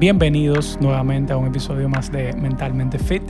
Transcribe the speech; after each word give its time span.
Bienvenidos 0.00 0.80
nuevamente 0.80 1.34
a 1.34 1.36
un 1.36 1.48
episodio 1.48 1.86
más 1.86 2.10
de 2.10 2.32
Mentalmente 2.32 2.98
Fit. 2.98 3.22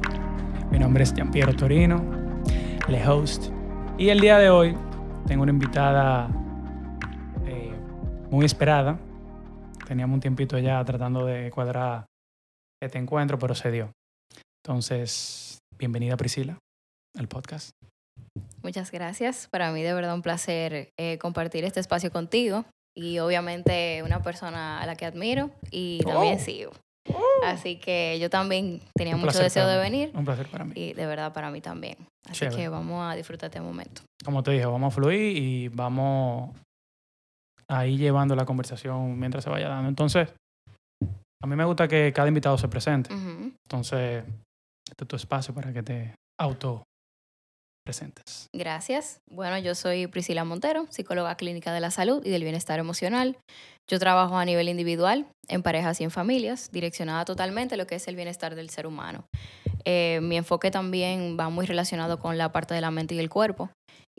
Mi 0.71 0.79
nombre 0.79 1.03
es 1.03 1.13
Giampiero 1.13 1.53
Torino, 1.53 2.01
el 2.87 3.09
host. 3.09 3.51
Y 3.99 4.11
el 4.11 4.21
día 4.21 4.39
de 4.39 4.51
hoy 4.51 4.77
tengo 5.27 5.43
una 5.43 5.51
invitada 5.51 6.31
eh, 7.45 7.75
muy 8.31 8.47
esperada. 8.47 9.01
Teníamos 9.89 10.15
un 10.15 10.21
tiempito 10.21 10.57
ya 10.61 10.85
tratando 10.85 11.27
de 11.27 11.51
cuadrar 11.51 12.07
este 12.81 12.99
encuentro, 12.99 13.37
pero 13.37 13.57
se 13.57 13.73
dio. 13.73 13.91
Entonces, 14.65 15.59
bienvenida 15.77 16.17
Priscila 16.17 16.57
al 17.19 17.27
podcast. 17.27 17.71
Muchas 18.63 18.93
gracias. 18.93 19.49
Para 19.51 19.73
mí 19.73 19.83
de 19.83 19.93
verdad 19.93 20.15
un 20.15 20.23
placer 20.23 20.91
eh, 20.97 21.19
compartir 21.19 21.65
este 21.65 21.81
espacio 21.81 22.13
contigo 22.13 22.65
y 22.97 23.19
obviamente 23.19 24.03
una 24.05 24.23
persona 24.23 24.81
a 24.81 24.87
la 24.87 24.97
que 24.97 25.07
admiro 25.07 25.51
y 25.71 26.01
también 26.05 26.37
Oh. 26.37 26.45
sigo. 26.45 26.73
Así 27.45 27.77
que 27.77 28.19
yo 28.21 28.29
también 28.31 28.81
tenía 28.95 29.15
Un 29.15 29.23
mucho 29.23 29.39
deseo 29.39 29.67
de 29.67 29.79
venir 29.79 30.11
Un 30.15 30.25
placer 30.25 30.47
para 30.49 30.65
mí. 30.65 30.73
y 30.77 30.93
de 30.93 31.07
verdad 31.07 31.33
para 31.33 31.51
mí 31.51 31.61
también. 31.61 31.97
Así 32.29 32.41
Chévere. 32.41 32.57
que 32.57 32.69
vamos 32.69 33.03
a 33.11 33.15
disfrutar 33.17 33.49
este 33.49 33.61
momento. 33.61 34.03
Como 34.25 34.43
te 34.43 34.51
dije, 34.53 34.67
vamos 34.67 34.93
a 34.93 34.95
fluir 34.95 35.37
y 35.37 35.69
vamos 35.69 36.55
a 37.69 37.87
ir 37.87 37.99
llevando 37.99 38.35
la 38.37 38.45
conversación 38.45 39.19
mientras 39.19 39.43
se 39.45 39.51
vaya 39.51 39.69
dando. 39.69 39.89
Entonces, 39.89 40.29
a 41.43 41.47
mí 41.47 41.57
me 41.57 41.65
gusta 41.65 41.89
que 41.89 42.13
cada 42.13 42.29
invitado 42.29 42.59
se 42.59 42.69
presente. 42.69 43.11
Entonces, 43.13 44.23
este 44.89 45.05
es 45.05 45.09
tu 45.09 45.17
espacio 45.17 45.55
para 45.55 45.73
que 45.73 45.83
te 45.83 46.15
auto 46.39 46.83
presentes. 47.85 48.49
Gracias. 48.55 49.21
Bueno, 49.31 49.59
yo 49.59 49.75
soy 49.75 50.07
Priscila 50.07 50.45
Montero, 50.45 50.87
psicóloga 50.91 51.35
clínica 51.37 51.73
de 51.73 51.81
la 51.81 51.91
salud 51.91 52.25
y 52.25 52.31
del 52.31 52.43
bienestar 52.43 52.79
emocional. 52.79 53.37
Yo 53.91 53.99
trabajo 53.99 54.37
a 54.37 54.45
nivel 54.45 54.69
individual, 54.69 55.27
en 55.49 55.63
parejas 55.63 56.01
y 56.01 56.05
en 56.05 56.11
familias, 56.13 56.71
direccionada 56.71 57.25
totalmente 57.25 57.75
a 57.75 57.79
lo 57.79 57.87
que 57.87 57.97
es 57.97 58.07
el 58.07 58.15
bienestar 58.15 58.55
del 58.55 58.71
ser 58.71 58.87
humano. 58.87 59.25
Eh, 59.85 60.21
mi 60.23 60.37
enfoque 60.37 60.71
también 60.71 61.37
va 61.39 61.49
muy 61.49 61.67
relacionado 61.67 62.19
con 62.19 62.39
la 62.39 62.53
parte 62.53 62.75
de 62.75 62.81
la 62.81 62.91
mente 62.91 63.15
y 63.15 63.19
el 63.19 63.29
cuerpo. 63.29 63.71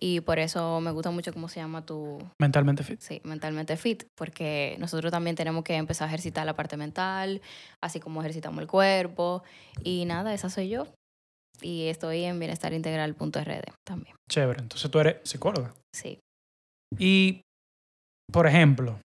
Y 0.04 0.22
por 0.22 0.40
eso 0.40 0.82
me 0.82 0.90
gusta 0.92 1.12
mucho 1.12 1.32
cómo 1.32 1.48
se 1.48 1.60
llama 1.60 1.86
tu, 1.86 2.18
Mentalmente 2.40 2.84
fit. 2.84 3.00
sí, 3.00 3.22
mentalmente 3.24 3.78
fit, 3.78 4.04
porque 4.18 4.76
nosotros 4.80 5.12
también 5.12 5.36
tenemos 5.36 5.64
que 5.64 5.76
empezar 5.76 6.08
a 6.08 6.10
ejercitar 6.10 6.46
la 6.46 6.56
parte 6.56 6.76
mental, 6.76 7.40
así 7.82 8.00
como 8.00 8.20
ejercitamos 8.22 8.60
el 8.62 8.68
cuerpo. 8.68 9.44
Y 9.84 10.06
nada, 10.06 10.34
esa 10.34 10.50
soy 10.50 10.70
yo. 10.70 10.88
Y 11.62 11.88
estoy 11.88 12.24
en 12.24 12.40
bienestarintegral.rd 12.40 13.74
también. 13.86 14.16
Chévere. 14.30 14.62
Entonces, 14.62 14.90
tú 14.90 15.00
eres 15.00 15.18
psicóloga. 15.24 15.74
Sí. 15.96 16.20
Y, 16.98 17.42
por 18.32 18.48
ejemplo, 18.48 19.00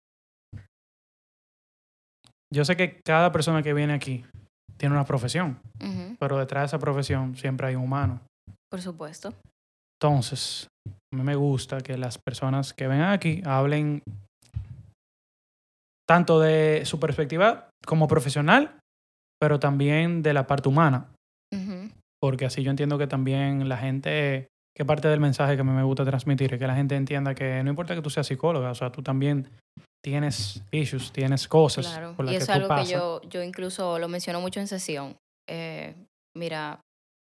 yo 2.53 2.63
sé 2.65 2.77
que 2.77 3.01
cada 3.03 3.31
persona 3.31 3.63
que 3.63 3.73
viene 3.73 3.93
aquí 3.93 4.23
tiene 4.77 4.95
una 4.95 5.05
profesión, 5.05 5.59
pero 6.19 6.37
detrás 6.37 6.63
de 6.63 6.65
esa 6.67 6.79
profesión 6.79 7.35
siempre 7.35 7.67
hay 7.67 7.75
un 7.75 7.83
humano. 7.83 8.21
Por 8.69 8.81
supuesto. 8.81 9.33
Entonces, 9.99 10.67
a 10.87 11.15
mí 11.15 11.23
me 11.23 11.35
gusta 11.35 11.81
que 11.81 11.97
las 11.97 12.17
personas 12.17 12.73
que 12.73 12.87
vengan 12.87 13.11
aquí 13.11 13.41
hablen 13.45 14.03
tanto 16.07 16.39
de 16.39 16.85
su 16.85 16.99
perspectiva 16.99 17.69
como 17.85 18.07
profesional, 18.07 18.77
pero 19.39 19.59
también 19.59 20.21
de 20.21 20.33
la 20.33 20.45
parte 20.45 20.69
humana, 20.69 21.12
porque 22.23 22.45
así 22.45 22.63
yo 22.63 22.71
entiendo 22.71 22.97
que 22.97 23.05
también 23.05 23.67
la 23.67 23.75
gente, 23.75 24.47
que 24.73 24.85
parte 24.85 25.09
del 25.09 25.19
mensaje 25.19 25.55
que 25.55 25.59
a 25.61 25.63
mí 25.65 25.71
me 25.71 25.83
gusta 25.83 26.05
transmitir 26.05 26.53
es 26.53 26.57
que 26.57 26.65
la 26.65 26.73
gente 26.73 26.95
entienda 26.95 27.35
que 27.35 27.61
no 27.65 27.69
importa 27.69 27.95
que 27.95 28.01
tú 28.01 28.09
seas 28.09 28.25
psicóloga, 28.25 28.71
o 28.71 28.75
sea, 28.75 28.93
tú 28.93 29.03
también 29.03 29.49
tienes 30.01 30.63
issues, 30.71 31.11
tienes 31.11 31.49
cosas 31.49 31.85
Claro. 31.85 32.13
por 32.15 32.23
las 32.23 32.35
Y 32.35 32.37
que 32.37 32.45
tú 32.45 32.51
es 32.51 32.55
algo 32.55 32.67
pasas. 32.69 32.87
que 32.87 32.93
yo, 32.93 33.21
yo 33.29 33.43
incluso 33.43 33.99
lo 33.99 34.07
menciono 34.07 34.39
mucho 34.39 34.61
en 34.61 34.67
sesión. 34.67 35.17
Eh, 35.49 35.95
mira, 36.37 36.79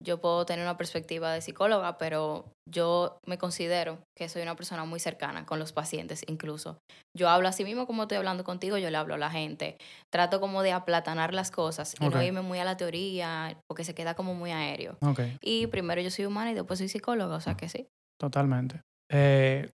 yo 0.03 0.19
puedo 0.19 0.45
tener 0.45 0.63
una 0.65 0.77
perspectiva 0.77 1.31
de 1.31 1.41
psicóloga, 1.41 1.97
pero 1.97 2.45
yo 2.69 3.17
me 3.27 3.37
considero 3.37 3.99
que 4.17 4.29
soy 4.29 4.41
una 4.41 4.55
persona 4.55 4.85
muy 4.85 4.99
cercana 4.99 5.45
con 5.45 5.59
los 5.59 5.73
pacientes 5.73 6.23
incluso. 6.27 6.77
Yo 7.17 7.29
hablo 7.29 7.47
así 7.47 7.63
mismo 7.63 7.85
como 7.87 8.03
estoy 8.03 8.17
hablando 8.17 8.43
contigo, 8.43 8.77
yo 8.77 8.89
le 8.89 8.97
hablo 8.97 9.13
a 9.15 9.17
la 9.17 9.29
gente. 9.29 9.77
Trato 10.11 10.39
como 10.39 10.63
de 10.63 10.71
aplatanar 10.71 11.33
las 11.33 11.51
cosas 11.51 11.95
y 11.99 12.05
no 12.09 12.21
irme 12.23 12.41
muy 12.41 12.59
a 12.59 12.65
la 12.65 12.77
teoría 12.77 13.57
porque 13.69 13.83
se 13.83 13.93
queda 13.93 14.15
como 14.15 14.33
muy 14.33 14.51
aéreo. 14.51 14.97
Ok, 15.01 15.19
Y 15.41 15.67
primero 15.67 16.01
yo 16.01 16.09
soy 16.11 16.25
humana 16.25 16.51
y 16.51 16.53
después 16.55 16.79
soy 16.79 16.87
psicóloga, 16.89 17.35
o 17.35 17.41
sea 17.41 17.55
que 17.55 17.69
sí. 17.69 17.87
totalmente. 18.19 18.81
Eh, 19.13 19.69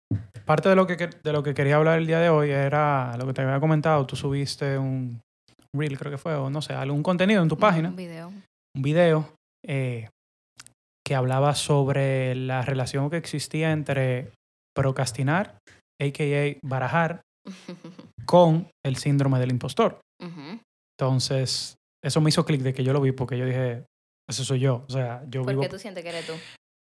parte 0.46 0.68
de 0.70 0.76
lo, 0.76 0.88
que, 0.88 0.98
que- 0.98 1.10
de 1.24 1.32
lo 1.32 1.44
que 1.44 1.54
quería 1.54 1.76
hablar 1.76 2.00
el 2.00 2.08
día 2.08 2.20
de 2.20 2.30
hoy 2.30 2.50
era 2.50 3.16
lo 3.18 3.28
que 3.28 3.34
te 3.34 3.42
había 3.44 3.60
comentado. 3.60 4.06
Tú 4.08 4.16
subiste 4.16 4.78
un 4.78 5.22
reel, 5.76 5.98
creo 6.00 6.12
que 6.12 6.18
fue, 6.18 6.34
o 6.36 6.50
no 6.50 6.62
sé, 6.62 6.74
algún 6.74 7.04
contenido 7.04 7.44
en 7.44 7.50
tu 7.50 7.58
página, 7.58 7.90
Un 7.90 7.96
video. 7.96 8.28
un 8.76 8.82
video 8.82 9.30
eh, 9.64 10.10
que 11.08 11.16
hablaba 11.16 11.56
sobre 11.56 12.36
la 12.36 12.62
relación 12.64 13.10
que 13.10 13.16
existía 13.16 13.72
entre 13.72 14.32
procrastinar, 14.76 15.58
a.k.a. 16.02 16.58
barajar, 16.62 17.22
con 18.26 18.68
el 18.86 18.98
síndrome 18.98 19.40
del 19.40 19.52
impostor. 19.52 20.02
Ujú. 20.22 20.60
Entonces, 21.00 21.76
eso 22.04 22.20
me 22.20 22.30
hizo 22.30 22.44
clic 22.46 22.62
de 22.62 22.74
que 22.74 22.84
yo 22.84 22.92
lo 22.92 23.00
vi 23.00 23.14
porque 23.14 23.38
yo 23.38 23.46
dije, 23.46 23.86
ese 24.30 24.44
soy 24.44 24.60
yo. 24.60 24.84
O 24.88 24.92
sea, 24.92 25.24
yo 25.30 25.44
¿Por 25.44 25.52
vivo 25.52 25.62
qué 25.62 25.70
tú 25.70 25.80
sientes 25.80 26.04
que 26.04 26.10
eres 26.10 26.26
tú? 26.28 26.34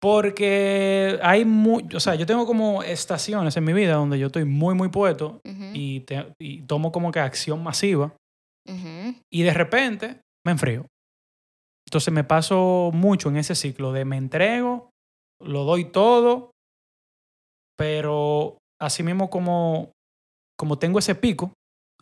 Porque 0.02 1.19
hay 1.22 1.46
muy, 1.46 1.86
o 1.96 2.00
sea, 2.00 2.16
yo 2.16 2.25
tengo 2.25 2.46
como 2.46 2.84
estaciones 2.84 3.56
en 3.57 3.63
mi 3.63 3.74
vida 3.74 3.94
donde 3.94 4.18
yo 4.19 4.28
estoy 4.28 4.44
muy, 4.46 4.74
muy 4.75 4.90
puesto 4.90 5.40
Ujú, 5.46 5.63
y, 5.74 6.01
te- 6.01 6.34
y 6.41 6.62
tomo 6.63 6.91
como 6.91 7.12
que 7.12 7.19
acción 7.19 7.62
masiva 7.63 8.13
ujú. 8.68 9.16
y 9.31 9.44
de 9.44 9.53
repente 9.53 10.22
me 10.46 10.51
enfrío. 10.53 10.86
Entonces 11.89 12.13
me 12.13 12.23
paso 12.23 12.91
mucho 12.94 13.29
en 13.29 13.38
ese 13.38 13.55
ciclo 13.55 13.91
de 13.91 14.05
me 14.05 14.16
entrego, 14.16 14.91
lo 15.41 15.63
doy 15.63 15.85
todo, 15.85 16.51
pero 17.75 18.59
así 18.79 19.01
mismo 19.01 19.31
como, 19.31 19.91
como 20.55 20.77
tengo 20.77 21.00
ese 21.00 21.16
pico, 21.16 21.51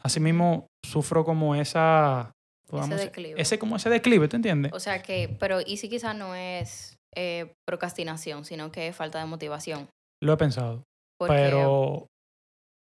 así 0.03 0.19
mismo 0.19 0.67
sufro 0.85 1.23
como 1.23 1.55
esa... 1.55 2.33
vamos, 2.69 2.99
declive. 2.99 3.39
ese 3.39 3.57
como 3.57 3.77
ese 3.77 3.89
declive, 3.89 4.27
¿te 4.27 4.35
entiendes? 4.35 4.73
O 4.73 4.81
sea 4.81 5.01
que, 5.01 5.33
pero 5.39 5.61
y 5.61 5.77
si 5.77 5.87
quizás 5.87 6.17
no 6.17 6.35
es 6.35 6.97
eh, 7.15 7.53
procrastinación, 7.65 8.43
sino 8.43 8.73
que 8.73 8.89
es 8.89 8.95
falta 8.95 9.19
de 9.19 9.25
motivación. 9.25 9.87
Lo 10.21 10.33
he 10.33 10.37
pensado. 10.37 10.83
Pero, 11.25 12.07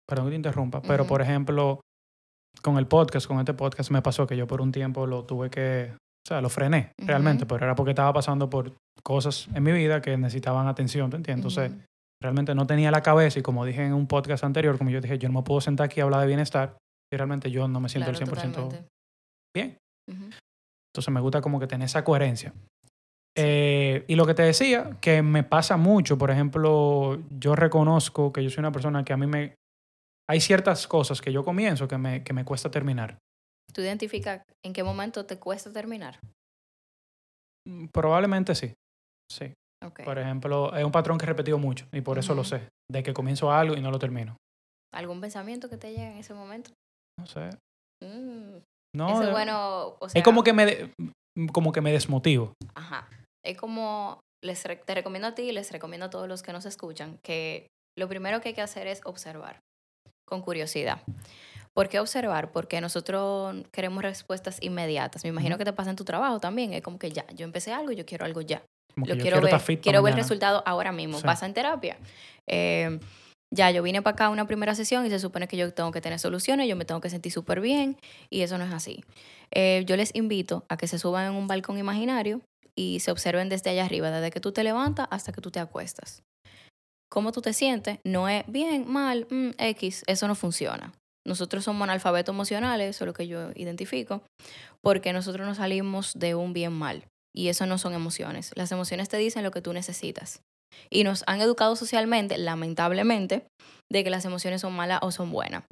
perdón 0.09 0.27
que 0.27 0.31
te 0.31 0.37
interrumpa, 0.37 0.83
pero 0.83 1.07
por 1.07 1.23
ejemplo, 1.23 1.81
con 2.63 2.79
el 2.79 2.89
podcast, 2.89 3.29
con 3.29 3.39
este 3.39 3.55
podcast 3.55 3.93
me 3.93 4.03
pasó 4.03 4.27
que 4.27 4.37
yo 4.37 4.49
por 4.49 4.61
un 4.61 4.73
tiempo 4.73 5.07
lo 5.07 5.25
tuve 5.25 5.51
que, 5.51 5.95
o 6.27 6.29
sea, 6.29 6.41
lo 6.41 6.49
frené 6.49 6.91
Ujú. 6.99 7.07
realmente, 7.07 7.47
pero 7.47 7.65
era 7.65 7.77
porque 7.77 7.91
estaba 7.91 8.13
pasando 8.13 8.51
por 8.51 8.73
cosas 9.05 9.49
en 9.55 9.63
mi 9.63 9.71
vida 9.71 10.03
que 10.03 10.17
necesitaban 10.17 10.67
atención, 10.67 11.09
¿te 11.09 11.17
entiendes? 11.17 11.45
Entonces, 11.45 11.71
Ujú. 11.71 11.87
realmente 12.21 12.53
no 12.57 12.67
tenía 12.67 12.91
la 12.91 13.01
cabeza 13.01 13.39
y 13.39 13.43
como 13.43 13.65
dije 13.65 13.87
en 13.87 13.93
un 13.93 14.09
podcast 14.09 14.43
anterior, 14.43 14.77
como 14.77 14.91
yo 14.91 15.01
dije, 15.01 15.19
yo 15.19 15.29
no 15.29 15.39
me 15.39 15.45
puedo 15.45 15.61
sentar 15.61 15.85
aquí 15.85 16.01
a 16.01 16.03
hablar 16.03 16.23
de 16.23 16.27
bienestar 16.27 16.79
y 17.13 17.17
realmente 17.17 17.49
yo 17.53 17.69
no 17.69 17.79
me 17.79 17.89
siento 17.89 18.11
Claro, 18.11 18.19
el 18.19 18.27
100% 18.27 18.53
totalmente. 18.55 18.89
bien. 19.55 19.79
Ujú. 20.11 20.31
Entonces 20.93 21.15
me 21.15 21.21
gusta 21.21 21.41
como 21.41 21.61
que 21.61 21.69
tener 21.69 21.87
esa 21.87 22.03
coherencia. 22.03 22.53
Eh, 23.39 24.05
y 24.09 24.17
lo 24.17 24.27
que 24.27 24.35
te 24.35 24.43
decía, 24.43 24.97
que 25.01 25.23
me 25.23 25.45
pasa 25.45 25.77
mucho, 25.77 26.19
por 26.19 26.33
ejemplo, 26.33 27.21
yo 27.39 27.55
reconozco 27.55 28.33
que 28.33 28.43
yo 28.43 28.51
soy 28.51 28.63
una 28.63 28.73
persona 28.73 29.05
que 29.05 29.13
a 29.13 29.17
mí 29.17 29.29
me... 29.29 29.55
Hay 30.29 30.41
ciertas 30.41 30.89
cosas 30.89 31.21
que 31.21 31.33
yo 31.33 31.45
comienzo 31.45 31.87
que 31.87 31.99
me, 31.99 32.25
que 32.25 32.33
me 32.33 32.45
cuesta 32.45 32.69
terminar. 32.69 33.19
¿Tú 33.73 33.81
identificas 33.83 34.43
en 34.65 34.73
qué 34.73 34.83
momento 34.83 35.27
te 35.27 35.39
cuesta 35.39 35.73
terminar? 35.73 36.19
Mm, 37.69 37.87
Probablemente 37.89 38.55
sí. 38.55 38.73
Sí. 39.31 39.53
Ok. 39.85 40.03
Por 40.05 40.19
ejemplo, 40.19 40.75
es 40.75 40.85
un 40.85 40.93
patrón 40.93 41.19
que 41.19 41.25
he 41.25 41.29
repetido 41.29 41.59
mucho 41.59 41.87
y 41.93 42.01
por 42.01 42.19
eso 42.19 42.35
lo 42.35 42.43
Ujú. 42.43 42.51
sé. 42.51 42.69
De 42.91 43.03
que 43.03 43.13
comienzo 43.13 43.51
algo 43.51 43.77
y 43.77 43.81
no 43.81 43.91
lo 43.91 43.99
termino. 43.99 44.37
¿Algún 44.95 45.21
pensamiento 45.21 45.69
que 45.69 45.77
te 45.77 45.91
llegue 45.91 46.13
en 46.13 46.19
ese 46.19 46.33
momento? 46.33 46.71
No 47.19 47.27
sé. 47.27 47.51
Mm, 48.03 48.59
No, 48.97 49.09
Eso 49.11 49.25
es 49.25 49.31
bueno, 49.31 49.97
o 50.01 50.09
sea, 50.09 50.19
es 50.19 50.25
como 50.25 50.43
que 50.43 50.53
me, 50.55 50.65
de- 50.65 50.93
como 51.53 51.73
que 51.73 51.81
me 51.83 51.93
desmotivo. 51.93 52.55
Ajá. 52.75 53.09
Es 53.45 53.59
como, 53.59 54.21
les 54.43 54.65
re- 54.65 54.77
te 54.77 54.95
recomiendo 54.95 55.29
a 55.29 55.35
ti 55.35 55.43
y 55.43 55.53
les 55.53 55.71
recomiendo 55.71 56.07
a 56.07 56.11
todos 56.11 56.29
los 56.29 56.43
que 56.43 56.53
nos 56.53 56.65
escuchan 56.65 57.19
que 57.23 57.67
lo 57.99 58.09
primero 58.09 58.41
que 58.41 58.49
hay 58.51 58.55
que 58.55 58.63
hacer 58.63 58.87
es 58.87 59.03
observar 59.05 59.59
con 60.27 60.41
curiosidad. 60.41 61.03
¿Por 61.77 61.91
qué 61.91 62.01
observar? 62.01 62.53
Porque 62.53 62.81
nosotros 62.81 63.55
queremos 63.71 64.03
respuestas 64.03 64.57
inmediatas. 64.63 65.23
Me 65.25 65.29
imagino 65.29 65.59
que 65.59 65.65
te 65.67 65.75
pasa 65.75 65.91
en 65.91 65.97
tu 65.97 66.07
trabajo 66.07 66.41
también. 66.41 66.73
Es 66.73 66.81
como 66.81 66.99
que 66.99 67.11
ya, 67.11 67.27
yo 67.35 67.45
empecé 67.45 67.71
algo 67.71 67.93
y 67.93 67.97
yo 67.97 68.07
quiero 68.07 68.25
algo 68.25 68.41
ya. 68.41 68.63
Como 68.95 69.05
Lo 69.05 69.13
quiero, 69.13 69.43
quiero 69.83 70.03
ver, 70.03 70.15
el 70.15 70.19
resultado 70.19 70.63
ahora 70.65 70.91
mismo. 70.91 71.19
Sí. 71.19 71.25
Pasa 71.25 71.45
en 71.45 71.53
terapia. 71.53 71.99
Eh, 72.47 72.99
ya, 73.55 73.71
yo 73.73 73.83
vine 73.83 74.01
para 74.01 74.15
acá 74.15 74.25
a 74.27 74.31
una 74.31 74.47
primera 74.47 74.75
sesión 74.75 75.05
y 75.05 75.11
se 75.11 75.19
supone 75.19 75.49
que 75.49 75.59
yo 75.59 75.71
tengo 75.75 75.93
que 75.93 76.01
tener 76.01 76.19
soluciones, 76.19 76.67
yo 76.67 76.77
me 76.77 76.87
tengo 76.87 77.03
que 77.03 77.11
sentir 77.11 77.31
súper 77.31 77.61
bien 77.61 77.99
y 78.31 78.41
eso 78.41 78.57
no 78.57 78.65
es 78.65 78.73
así. 78.73 79.05
Eh, 79.51 79.85
yo 79.87 79.97
les 79.97 80.15
invito 80.15 80.65
a 80.71 80.79
que 80.79 80.89
se 80.89 80.99
suban 80.99 81.27
en 81.27 81.33
un 81.35 81.47
balcón 81.47 81.77
imaginario 81.77 82.41
y 82.75 83.01
se 83.01 83.11
observen 83.11 83.51
desde 83.51 83.69
allá 83.69 83.85
arriba, 83.85 84.11
desde 84.11 84.31
que 84.31 84.41
tú 84.41 84.51
te 84.51 84.65
levantas 84.65 85.09
hasta 85.11 85.31
que 85.31 85.43
tú 85.43 85.51
te 85.51 85.61
acuestas. 85.61 86.23
¿Cómo 87.11 87.33
tú 87.33 87.43
te 87.43 87.53
sientes? 87.53 87.99
No 88.03 88.31
es 88.31 88.45
bien, 88.47 88.91
mal, 88.91 89.27
mm, 89.31 89.51
X, 89.59 90.05
eso 90.07 90.27
no 90.27 90.35
funciona. 90.35 90.95
Nosotros 91.27 91.65
somos 91.65 91.83
analfabetos 91.83 92.35
emocionales, 92.35 92.97
eso 92.97 93.05
es 93.05 93.07
lo 93.07 93.13
que 93.13 93.27
yo 93.27 93.51
identifico, 93.55 94.23
porque 94.81 95.13
nosotros 95.13 95.47
nos 95.47 95.59
salimos 95.59 96.13
de 96.15 96.35
un 96.35 96.53
bien 96.53 96.73
mal. 96.73 97.05
Y 97.35 97.49
eso 97.49 97.67
no 97.67 97.77
son 97.77 97.93
emociones. 97.93 98.53
Las 98.55 98.73
emociones 98.73 99.09
te 99.09 99.19
dicen 99.19 99.43
lo 99.43 99.51
que 99.51 99.61
tú 99.61 99.73
necesitas. 99.73 100.41
Y 100.91 101.05
nos 101.05 101.23
han 101.27 101.41
educado 101.41 101.77
socialmente, 101.77 102.39
lamentablemente, 102.39 103.47
de 103.93 104.05
que 104.05 104.11
las 104.11 104.25
emociones 104.25 104.63
son 104.63 104.75
malas 104.75 105.01
o 105.03 105.11
son 105.11 105.31
buenas. 105.31 105.65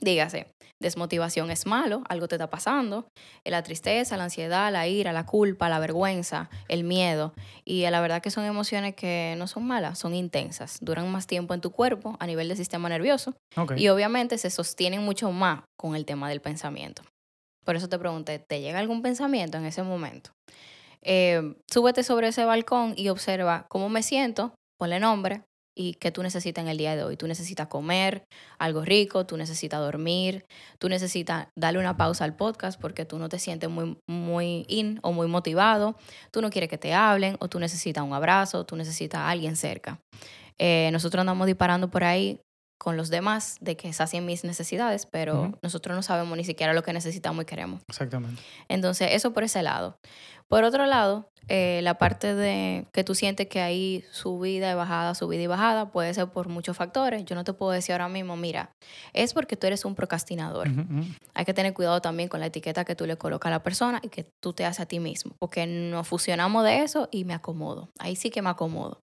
Dígase, 0.00 0.46
desmotivación 0.80 1.50
es 1.50 1.64
malo, 1.64 2.02
algo 2.08 2.26
te 2.26 2.34
está 2.34 2.50
pasando, 2.50 3.06
la 3.44 3.62
tristeza, 3.62 4.16
la 4.16 4.24
ansiedad, 4.24 4.72
la 4.72 4.88
ira, 4.88 5.12
la 5.12 5.24
culpa, 5.24 5.68
la 5.68 5.78
vergüenza, 5.78 6.50
el 6.68 6.82
miedo. 6.82 7.32
Y 7.64 7.88
la 7.88 8.00
verdad 8.00 8.20
que 8.20 8.30
son 8.30 8.44
emociones 8.44 8.94
que 8.94 9.34
no 9.38 9.46
son 9.46 9.64
malas, 9.64 9.98
son 9.98 10.14
intensas, 10.14 10.78
duran 10.80 11.10
más 11.12 11.26
tiempo 11.26 11.54
en 11.54 11.60
tu 11.60 11.70
cuerpo 11.70 12.16
a 12.18 12.26
nivel 12.26 12.48
del 12.48 12.56
sistema 12.56 12.88
nervioso 12.88 13.34
Ok. 13.56 13.74
y 13.76 13.88
obviamente 13.88 14.38
se 14.38 14.50
sostienen 14.50 15.02
mucho 15.02 15.30
más 15.30 15.60
con 15.78 15.94
el 15.94 16.04
tema 16.04 16.28
del 16.28 16.40
pensamiento. 16.40 17.02
Por 17.64 17.76
eso 17.76 17.88
te 17.88 17.98
pregunté, 17.98 18.40
¿te 18.40 18.60
llega 18.60 18.80
algún 18.80 19.02
pensamiento 19.02 19.56
en 19.56 19.66
ese 19.66 19.84
momento? 19.84 20.30
Eh, 21.00 21.54
súbete 21.72 22.02
sobre 22.02 22.28
ese 22.28 22.44
balcón 22.44 22.94
y 22.96 23.08
observa 23.08 23.66
cómo 23.68 23.88
me 23.88 24.02
siento, 24.02 24.52
ponle 24.78 24.98
nombre 24.98 25.42
y 25.74 25.94
qué 25.94 26.10
tú 26.10 26.22
necesitas 26.22 26.62
en 26.62 26.68
el 26.68 26.78
día 26.78 26.96
de 26.96 27.04
hoy. 27.04 27.16
Tú 27.16 27.26
necesitas 27.26 27.68
comer 27.68 28.24
algo 28.58 28.84
rico, 28.84 29.26
tú 29.26 29.36
necesitas 29.36 29.80
dormir, 29.80 30.44
tú 30.78 30.88
necesitas 30.88 31.48
darle 31.56 31.80
una 31.80 31.96
pausa 31.96 32.24
al 32.24 32.36
podcast 32.36 32.80
porque 32.80 33.04
tú 33.04 33.18
no 33.18 33.28
te 33.28 33.38
sientes 33.38 33.70
muy, 33.70 33.96
muy 34.08 34.64
in 34.68 34.98
o 35.02 35.12
muy 35.12 35.26
motivado, 35.26 35.96
tú 36.30 36.42
no 36.42 36.50
quieres 36.50 36.68
que 36.68 36.78
te 36.78 36.94
hablen 36.94 37.36
o 37.40 37.48
tú 37.48 37.58
necesitas 37.58 38.04
un 38.04 38.12
abrazo, 38.12 38.64
tú 38.64 38.76
necesitas 38.76 39.20
a 39.20 39.30
alguien 39.30 39.56
cerca. 39.56 39.98
Eh, 40.58 40.90
nosotros 40.92 41.20
andamos 41.20 41.46
disparando 41.46 41.90
por 41.90 42.04
ahí 42.04 42.40
con 42.82 42.96
los 42.96 43.10
demás 43.10 43.58
de 43.60 43.76
que 43.76 43.92
sacien 43.92 44.26
mis 44.26 44.42
necesidades, 44.42 45.06
pero 45.06 45.52
nosotros 45.62 45.94
no 45.94 46.02
sabemos 46.02 46.36
ni 46.36 46.42
siquiera 46.42 46.74
lo 46.74 46.82
que 46.82 46.92
necesitamos 46.92 47.44
y 47.44 47.46
queremos. 47.46 47.80
Exactamente. 47.88 48.42
Entonces, 48.66 49.10
eso 49.12 49.32
por 49.32 49.44
ese 49.44 49.62
lado. 49.62 50.00
Por 50.52 50.64
otro 50.64 50.84
lado, 50.84 51.30
eh, 51.48 51.80
la 51.82 51.96
parte 51.96 52.34
de 52.34 52.86
que 52.92 53.04
tú 53.04 53.14
sientes 53.14 53.46
que 53.48 53.62
hay 53.62 54.04
subida 54.12 54.70
y 54.70 54.74
bajada, 54.74 55.14
subida 55.14 55.40
y 55.40 55.46
bajada, 55.46 55.90
puede 55.90 56.12
ser 56.12 56.28
por 56.28 56.48
muchos 56.50 56.76
factores. 56.76 57.24
Yo 57.24 57.34
no 57.34 57.42
te 57.42 57.54
puedo 57.54 57.72
decir 57.72 57.92
ahora 57.92 58.08
mismo, 58.10 58.36
mira, 58.36 58.70
es 59.14 59.32
porque 59.32 59.56
tú 59.56 59.66
eres 59.66 59.86
un 59.86 59.94
procrastinador. 59.94 60.68
Hay 61.32 61.46
que 61.46 61.54
tener 61.54 61.72
cuidado 61.72 62.02
también 62.02 62.28
con 62.28 62.40
la 62.40 62.46
etiqueta 62.46 62.84
que 62.84 62.94
tú 62.94 63.06
le 63.06 63.16
colocas 63.16 63.48
a 63.48 63.50
la 63.50 63.62
persona 63.62 63.98
y 64.02 64.10
que 64.10 64.24
tú 64.42 64.52
te 64.52 64.66
haces 64.66 64.80
a 64.80 64.86
ti 64.86 65.00
mismo, 65.00 65.34
porque 65.38 65.66
nos 65.66 66.06
fusionamos 66.06 66.64
de 66.64 66.82
eso 66.82 67.08
y 67.10 67.24
me 67.24 67.32
acomodo. 67.32 67.88
Ahí 67.98 68.14
sí 68.14 68.28
que 68.28 68.42
me 68.42 68.50
acomodo. 68.50 69.00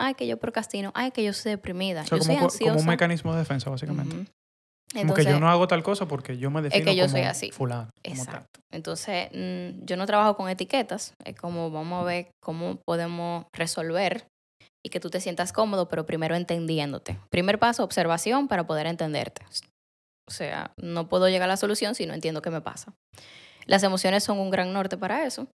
Ay, 0.00 0.14
que 0.14 0.26
yo 0.26 0.36
procrastino. 0.38 0.90
Ay, 0.96 1.12
que 1.12 1.22
yo 1.22 1.32
soy 1.32 1.52
deprimida. 1.52 2.02
O 2.02 2.06
sea, 2.06 2.18
yo 2.18 2.24
como, 2.24 2.24
soy 2.24 2.36
co- 2.38 2.44
ansiosa. 2.44 2.70
como 2.72 2.80
un 2.80 2.86
mecanismo 2.88 3.32
de 3.34 3.38
defensa, 3.38 3.70
básicamente. 3.70 4.32
Entonces, 4.94 5.26
que 5.26 5.32
yo 5.32 5.38
no 5.38 5.50
hago 5.50 5.68
tal 5.68 5.82
cosa 5.82 6.08
porque 6.08 6.38
yo 6.38 6.50
me 6.50 6.62
defino 6.62 6.84
que 6.84 6.96
yo 6.96 7.04
como 7.04 7.12
soy 7.12 7.22
así. 7.22 7.50
fulano. 7.50 7.90
como. 8.02 8.16
Exacto. 8.16 8.60
Entonces, 8.72 9.28
mm, 9.32 9.84
yo 9.84 9.96
no 9.96 10.06
trabajo 10.06 10.36
con 10.36 10.48
etiquetas. 10.48 11.14
Es 11.24 11.36
como 11.36 11.70
vamos 11.70 12.02
a 12.02 12.04
ver 12.04 12.28
cómo 12.42 12.78
podemos 12.86 13.44
resolver 13.54 14.26
y 14.84 14.90
que 14.90 15.00
tú 15.00 15.10
te 15.10 15.20
sientas 15.20 15.52
cómodo, 15.52 15.88
pero 15.88 16.06
primero 16.06 16.34
entendiéndote. 16.36 17.18
Primer 17.30 17.58
paso, 17.58 17.84
observación 17.84 18.48
para 18.48 18.66
poder 18.66 18.86
entenderte. 18.86 19.44
O 20.26 20.30
sea, 20.30 20.72
no 20.80 21.08
puedo 21.08 21.28
llegar 21.28 21.48
a 21.48 21.52
la 21.52 21.56
solución 21.56 21.94
si 21.94 22.06
no 22.06 22.14
entiendo 22.14 22.42
qué 22.42 22.50
me 22.50 22.60
pasa. 22.60 22.92
Las 23.66 23.82
emociones 23.82 24.24
son 24.24 24.38
un 24.38 24.50
gran 24.50 24.72
norte 24.72 24.96
para 24.96 25.26
eso. 25.26 25.48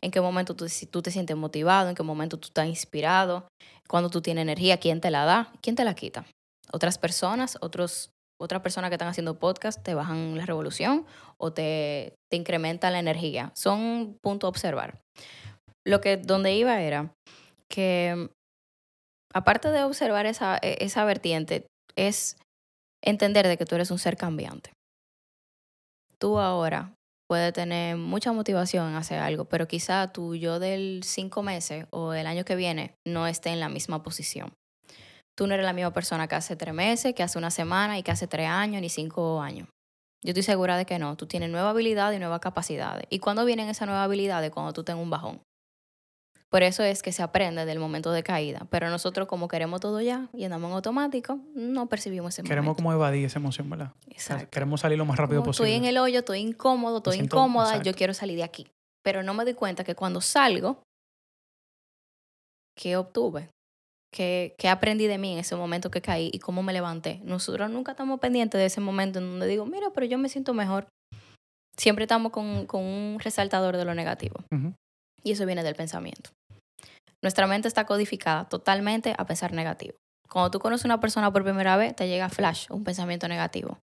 En 0.00 0.10
qué 0.10 0.20
momento 0.20 0.54
tú, 0.54 0.68
si 0.68 0.86
tú 0.86 1.02
te 1.02 1.10
sientes 1.10 1.36
motivado, 1.36 1.88
en 1.88 1.94
qué 1.94 2.02
momento 2.02 2.38
tú 2.38 2.48
estás 2.48 2.66
inspirado, 2.66 3.48
cuando 3.88 4.10
tú 4.10 4.20
tienes 4.20 4.42
energía, 4.42 4.78
quién 4.78 5.00
te 5.00 5.10
la 5.10 5.24
da, 5.24 5.52
quién 5.62 5.76
te 5.76 5.84
la 5.84 5.94
quita. 5.94 6.26
Otras 6.72 6.98
personas, 6.98 7.58
otros, 7.60 8.10
otras 8.40 8.62
personas 8.62 8.90
que 8.90 8.94
están 8.94 9.08
haciendo 9.08 9.38
podcast 9.38 9.82
te 9.82 9.94
bajan 9.94 10.36
la 10.36 10.46
revolución 10.46 11.06
o 11.38 11.52
te, 11.52 12.14
te 12.30 12.36
la 12.80 12.98
energía. 12.98 13.52
Son 13.54 14.18
puntos 14.22 14.48
a 14.48 14.50
observar. 14.50 15.00
Lo 15.86 16.00
que 16.00 16.16
donde 16.16 16.54
iba 16.54 16.80
era 16.80 17.12
que 17.68 18.30
aparte 19.34 19.70
de 19.70 19.84
observar 19.84 20.26
esa, 20.26 20.58
e- 20.62 20.78
esa 20.80 21.04
vertiente, 21.04 21.66
es 21.96 22.36
entender 23.02 23.46
de 23.46 23.56
que 23.56 23.66
tú 23.66 23.74
eres 23.74 23.90
un 23.90 23.98
ser 23.98 24.16
cambiante. 24.16 24.72
Tú 26.18 26.38
ahora 26.38 26.94
puedes 27.28 27.52
tener 27.52 27.96
mucha 27.96 28.32
motivación 28.32 28.90
en 28.90 28.96
hacer 28.96 29.18
algo, 29.18 29.44
pero 29.46 29.66
quizá 29.66 30.12
tu 30.12 30.34
yo 30.34 30.58
del 30.58 31.02
cinco 31.04 31.42
meses 31.42 31.86
o 31.90 32.14
el 32.14 32.26
año 32.26 32.44
que 32.44 32.56
viene 32.56 32.94
no 33.06 33.26
esté 33.26 33.50
en 33.50 33.60
la 33.60 33.68
misma 33.68 34.02
posición. 34.02 34.52
Tú 35.36 35.46
no 35.46 35.54
eres 35.54 35.66
la 35.66 35.72
misma 35.72 35.92
persona 35.92 36.28
que 36.28 36.34
hace 36.36 36.54
tres 36.56 36.74
meses, 36.74 37.14
que 37.14 37.22
hace 37.22 37.38
una 37.38 37.50
semana 37.50 37.98
y 37.98 38.02
que 38.02 38.10
hace 38.12 38.26
tres 38.26 38.48
años 38.48 38.80
ni 38.80 38.88
cinco 38.88 39.40
años. 39.40 39.68
Yo 40.22 40.30
estoy 40.30 40.42
segura 40.42 40.76
de 40.76 40.86
que 40.86 40.98
no. 40.98 41.16
Tú 41.16 41.26
tienes 41.26 41.50
nueva 41.50 41.70
habilidad 41.70 42.12
y 42.12 42.18
nuevas 42.18 42.40
capacidades. 42.40 43.06
¿Y 43.10 43.18
cuándo 43.18 43.44
vienen 43.44 43.68
esas 43.68 43.86
nuevas 43.88 44.04
habilidades? 44.04 44.50
Cuando 44.52 44.72
tú 44.72 44.84
tengas 44.84 45.02
un 45.02 45.10
bajón. 45.10 45.40
Por 46.48 46.62
eso 46.62 46.84
es 46.84 47.02
que 47.02 47.10
se 47.10 47.20
aprende 47.22 47.64
del 47.66 47.80
momento 47.80 48.12
de 48.12 48.22
caída. 48.22 48.64
Pero 48.70 48.88
nosotros, 48.88 49.26
como 49.26 49.48
queremos 49.48 49.80
todo 49.80 50.00
ya 50.00 50.28
y 50.32 50.44
andamos 50.44 50.68
en 50.70 50.76
automático, 50.76 51.40
no 51.54 51.88
percibimos 51.88 52.32
ese 52.32 52.42
Queremos 52.44 52.66
momento. 52.68 52.76
como 52.76 52.92
evadir 52.92 53.26
esa 53.26 53.40
emoción, 53.40 53.68
¿verdad? 53.68 53.92
Exacto. 54.06 54.48
queremos 54.50 54.80
salir 54.80 54.96
lo 54.96 55.04
más 55.04 55.18
rápido 55.18 55.40
Como 55.40 55.50
posible. 55.50 55.70
Estoy 55.74 55.84
en 55.84 55.90
el 55.90 55.98
hoyo, 55.98 56.20
estoy 56.20 56.38
incómodo, 56.38 56.98
estoy 56.98 57.14
siento- 57.16 57.36
incómoda, 57.36 57.70
exacto. 57.70 57.90
yo 57.90 57.96
quiero 57.96 58.14
salir 58.14 58.36
de 58.36 58.44
aquí. 58.44 58.68
Pero 59.02 59.24
no 59.24 59.34
me 59.34 59.42
doy 59.44 59.54
cuenta 59.54 59.82
que 59.82 59.96
cuando 59.96 60.20
salgo, 60.20 60.80
¿qué 62.76 62.96
obtuve? 62.96 63.50
¿Qué, 64.14 64.54
¿Qué 64.58 64.68
aprendí 64.68 65.08
de 65.08 65.18
mí 65.18 65.32
en 65.32 65.40
ese 65.40 65.56
momento 65.56 65.90
que 65.90 66.00
caí 66.00 66.30
y 66.32 66.38
cómo 66.38 66.62
me 66.62 66.72
levanté? 66.72 67.20
Nosotros 67.24 67.68
nunca 67.68 67.92
estamos 67.92 68.20
pendientes 68.20 68.60
de 68.60 68.66
ese 68.66 68.80
momento 68.80 69.18
en 69.18 69.28
donde 69.28 69.48
digo, 69.48 69.66
mira, 69.66 69.90
pero 69.92 70.06
yo 70.06 70.18
me 70.18 70.28
siento 70.28 70.54
mejor. 70.54 70.86
Siempre 71.76 72.04
estamos 72.04 72.30
con, 72.30 72.66
con 72.66 72.84
un 72.84 73.18
resaltador 73.18 73.76
de 73.76 73.84
lo 73.84 73.92
negativo. 73.92 74.36
Y 75.24 75.32
eso 75.32 75.46
viene 75.46 75.64
del 75.64 75.74
pensamiento. 75.74 76.30
Nuestra 77.24 77.48
mente 77.48 77.66
está 77.66 77.86
codificada 77.86 78.48
totalmente 78.48 79.16
a 79.18 79.26
pensar 79.26 79.52
negativo. 79.52 79.96
Cuando 80.30 80.52
tú 80.52 80.60
conoces 80.60 80.84
a 80.84 80.88
una 80.88 81.00
persona 81.00 81.32
por 81.32 81.42
primera 81.42 81.76
vez, 81.76 81.96
te 81.96 82.06
llega 82.06 82.28
flash, 82.28 82.66
un 82.70 82.84
pensamiento 82.84 83.26
negativo. 83.26 83.78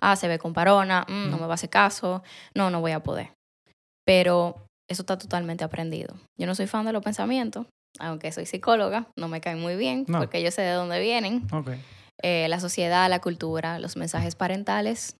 Ah, 0.00 0.16
se 0.16 0.26
ve 0.26 0.40
comparona, 0.40 1.06
mm, 1.06 1.30
no 1.30 1.36
me 1.36 1.46
va 1.46 1.52
a 1.52 1.54
hacer 1.54 1.70
caso, 1.70 2.24
no, 2.56 2.70
no 2.70 2.80
voy 2.80 2.90
a 2.90 3.04
poder. 3.04 3.30
Pero 4.04 4.66
eso 4.90 5.02
está 5.02 5.16
totalmente 5.16 5.62
aprendido. 5.62 6.16
Yo 6.36 6.48
no 6.48 6.56
soy 6.56 6.66
fan 6.66 6.86
de 6.86 6.92
los 6.92 7.04
pensamientos, 7.04 7.66
aunque 7.98 8.32
soy 8.32 8.46
psicóloga, 8.46 9.06
no 9.16 9.28
me 9.28 9.40
caen 9.40 9.60
muy 9.60 9.76
bien, 9.76 10.04
No. 10.08 10.18
porque 10.18 10.42
yo 10.42 10.50
sé 10.50 10.62
de 10.62 10.72
dónde 10.72 11.00
vienen. 11.00 11.46
Eh, 12.22 12.46
la 12.48 12.60
sociedad, 12.60 13.08
la 13.10 13.20
cultura, 13.20 13.78
los 13.78 13.96
mensajes 13.96 14.34
parentales, 14.36 15.16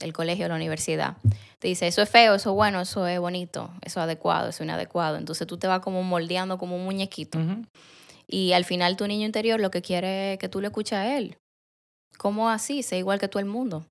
el 0.00 0.12
colegio, 0.12 0.46
la 0.48 0.54
universidad. 0.54 1.16
Te 1.58 1.68
dice, 1.68 1.86
eso 1.86 2.02
es 2.02 2.08
feo, 2.10 2.34
eso 2.34 2.50
es 2.50 2.54
bueno, 2.54 2.80
eso 2.82 3.06
es 3.06 3.18
bonito, 3.18 3.70
eso 3.82 4.00
es 4.00 4.04
adecuado, 4.04 4.48
eso 4.50 4.62
es 4.62 4.66
inadecuado. 4.66 5.16
Entonces 5.16 5.46
tú 5.46 5.56
te 5.58 5.66
vas 5.66 5.80
como 5.80 6.02
moldeando 6.02 6.58
como 6.58 6.76
un 6.76 6.84
muñequito. 6.84 7.38
Y 8.28 8.52
al 8.52 8.64
final 8.64 8.96
tu 8.96 9.06
niño 9.06 9.24
interior 9.26 9.60
lo 9.60 9.70
que 9.70 9.82
quiere 9.82 10.34
es 10.34 10.38
que 10.38 10.48
tú 10.48 10.60
le 10.60 10.66
escuches 10.68 10.94
a 10.98 11.16
él. 11.16 11.36
¿Cómo 12.18 12.48
así? 12.50 12.82
Sé 12.82 12.98
igual 12.98 13.18
que 13.18 13.28
todo 13.28 13.40
el 13.40 13.46
mundo. 13.46 13.84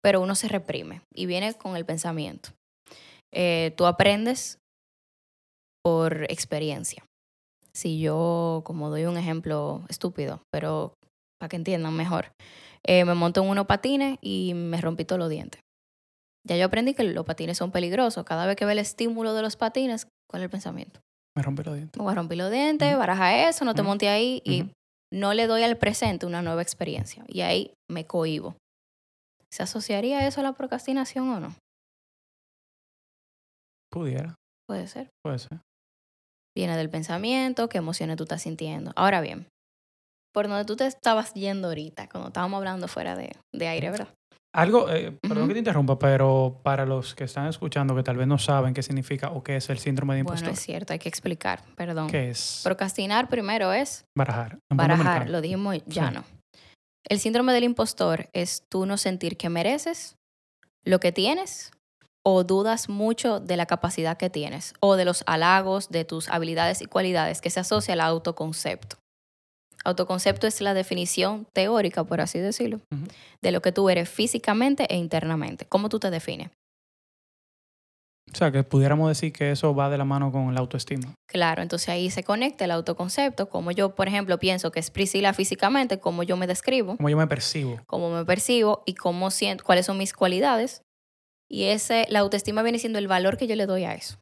Pero 0.00 0.20
uno 0.20 0.34
se 0.34 0.48
reprime 0.48 1.02
y 1.14 1.26
viene 1.26 1.54
con 1.54 1.76
el 1.76 1.84
pensamiento. 1.84 2.50
Eh, 3.32 3.72
tú 3.76 3.86
aprendes 3.86 4.58
por 5.84 6.24
experiencia. 6.30 7.04
Si 7.74 8.00
yo, 8.00 8.62
como 8.64 8.90
doy 8.90 9.06
un 9.06 9.16
ejemplo 9.16 9.84
estúpido, 9.88 10.42
pero 10.52 10.94
para 11.40 11.48
que 11.48 11.56
entiendan 11.56 11.94
mejor, 11.96 12.32
eh, 12.86 13.04
me 13.04 13.14
monto 13.14 13.42
en 13.42 13.48
unos 13.48 13.66
patines 13.66 14.18
y 14.20 14.52
me 14.54 14.80
rompí 14.80 15.04
todos 15.04 15.18
los 15.18 15.30
dientes. 15.30 15.60
Ya 16.46 16.56
yo 16.56 16.66
aprendí 16.66 16.94
que 16.94 17.04
los 17.04 17.24
patines 17.24 17.56
son 17.56 17.70
peligrosos. 17.70 18.24
Cada 18.24 18.46
vez 18.46 18.56
que 18.56 18.64
ve 18.64 18.72
el 18.72 18.78
estímulo 18.80 19.32
de 19.32 19.42
los 19.42 19.56
patines, 19.56 20.08
¿cuál 20.28 20.42
es 20.42 20.44
el 20.46 20.50
pensamiento? 20.50 21.00
Me 21.36 21.42
rompí 21.42 21.62
los 21.62 21.74
dientes. 21.76 21.98
me 21.98 22.04
voy 22.04 22.12
a 22.12 22.16
romper 22.16 22.38
los 22.38 22.50
dientes, 22.50 22.88
Ujú. 22.90 22.98
baraja 22.98 23.48
eso, 23.48 23.64
no 23.64 23.74
te 23.74 23.80
Ujú. 23.82 23.88
monte 23.88 24.08
ahí 24.08 24.42
y 24.44 24.70
no 25.12 25.32
le 25.34 25.46
doy 25.46 25.62
al 25.62 25.78
presente 25.78 26.26
una 26.26 26.42
nueva 26.42 26.60
experiencia. 26.62 27.24
Y 27.28 27.40
ahí 27.40 27.72
me 27.90 28.06
cohibo. 28.06 28.56
¿Se 29.50 29.62
asociaría 29.62 30.26
eso 30.26 30.40
a 30.40 30.42
la 30.42 30.52
procrastinación 30.52 31.28
o 31.30 31.40
no? 31.40 31.54
Pudiera, 33.90 34.34
Puede 34.66 34.88
ser. 34.88 35.08
puede 35.22 35.38
ser. 35.38 35.60
Viene 36.56 36.76
del 36.76 36.90
pensamiento, 36.90 37.68
qué 37.68 37.78
emociones 37.78 38.16
tú 38.16 38.24
estás 38.24 38.42
sintiendo. 38.42 38.92
Ahora 38.96 39.20
bien, 39.20 39.46
por 40.34 40.48
donde 40.48 40.64
tú 40.64 40.76
te 40.76 40.86
estabas 40.86 41.32
yendo 41.34 41.68
ahorita, 41.68 42.08
cuando 42.08 42.28
estábamos 42.28 42.58
hablando 42.58 42.88
fuera 42.88 43.16
de, 43.16 43.32
de 43.54 43.68
aire, 43.68 43.90
¿verdad? 43.90 44.08
Algo, 44.54 44.90
eh, 44.90 45.16
perdón 45.22 45.48
que 45.48 45.54
te 45.54 45.60
interrumpa, 45.60 45.98
pero 45.98 46.60
para 46.62 46.84
los 46.84 47.14
que 47.14 47.24
están 47.24 47.46
escuchando 47.46 47.96
que 47.96 48.02
tal 48.02 48.18
vez 48.18 48.26
no 48.26 48.36
saben 48.36 48.74
qué 48.74 48.82
significa 48.82 49.30
o 49.30 49.42
qué 49.42 49.56
es 49.56 49.70
el 49.70 49.78
síndrome 49.78 50.14
de 50.14 50.24
Bueno, 50.24 50.38
impostor, 50.38 50.52
es 50.52 50.60
cierto, 50.60 50.92
hay 50.92 50.98
que 50.98 51.08
explicar, 51.08 51.62
perdón. 51.74 52.08
¿qué 52.10 52.28
es? 52.28 52.60
Procrastinar 52.62 53.30
primero 53.30 53.72
es 53.72 54.04
barajar. 54.14 54.58
barajar, 54.70 55.30
lo 55.30 55.40
dijimos 55.40 55.78
ya 55.86 56.08
Sí. 56.08 56.14
no. 56.16 56.24
El 57.08 57.18
síndrome 57.18 57.54
del 57.54 57.64
impostor 57.64 58.28
es 58.34 58.62
tú 58.68 58.84
no 58.84 58.98
sentir 58.98 59.38
que 59.38 59.48
mereces 59.48 60.16
lo 60.84 61.00
que 61.00 61.12
tienes 61.12 61.72
o 62.24 62.44
dudas 62.44 62.88
mucho 62.88 63.40
de 63.40 63.56
la 63.56 63.66
capacidad 63.66 64.16
que 64.16 64.30
tienes 64.30 64.74
o 64.80 64.96
de 64.96 65.04
los 65.04 65.24
halagos 65.26 65.88
de 65.90 66.04
tus 66.04 66.28
habilidades 66.28 66.80
y 66.82 66.86
cualidades 66.86 67.40
que 67.40 67.50
se 67.50 67.60
asocia 67.60 67.94
al 67.94 68.00
autoconcepto. 68.00 68.96
Autoconcepto 69.84 70.46
es 70.46 70.60
la 70.60 70.74
definición 70.74 71.46
teórica, 71.52 72.04
por 72.04 72.20
así 72.20 72.38
decirlo, 72.38 72.80
de 73.42 73.50
lo 73.50 73.60
que 73.62 73.72
tú 73.72 73.90
eres 73.90 74.08
físicamente 74.08 74.86
e 74.88 74.96
internamente. 74.96 75.66
¿Cómo 75.66 75.88
tú 75.88 75.98
te 75.98 76.10
defines? 76.10 76.50
O 78.32 78.36
sea, 78.36 78.50
que 78.52 78.62
pudiéramos 78.62 79.08
decir 79.08 79.32
que 79.32 79.50
eso 79.50 79.74
va 79.74 79.90
de 79.90 79.98
la 79.98 80.04
mano 80.04 80.30
con 80.30 80.54
la 80.54 80.60
autoestima. 80.60 81.12
Claro, 81.28 81.60
entonces 81.60 81.88
ahí 81.88 82.08
se 82.10 82.22
conecta 82.22 82.64
el 82.64 82.70
autoconcepto, 82.70 83.48
como 83.48 83.72
yo, 83.72 83.94
por 83.94 84.06
ejemplo, 84.08 84.38
pienso 84.38 84.70
que 84.70 84.80
es 84.80 84.90
Priscila 84.90 85.34
físicamente, 85.34 85.98
cómo 85.98 86.22
yo 86.22 86.36
me 86.36 86.46
describo, 86.46 86.96
Como 86.96 87.10
yo 87.10 87.16
me 87.16 87.26
percibo. 87.26 87.80
cómo 87.86 88.10
me 88.10 88.24
percibo 88.24 88.84
y 88.86 88.94
cómo 88.94 89.30
siento, 89.30 89.64
cuáles 89.64 89.84
son 89.86 89.98
mis 89.98 90.12
cualidades. 90.14 90.82
Y 91.52 91.64
ese, 91.64 92.06
la 92.08 92.20
autoestima 92.20 92.62
viene 92.62 92.78
siendo 92.78 92.98
el 92.98 93.08
valor 93.08 93.36
que 93.36 93.46
yo 93.46 93.56
le 93.56 93.66
doy 93.66 93.84
a 93.84 93.94
eso. 93.94 94.16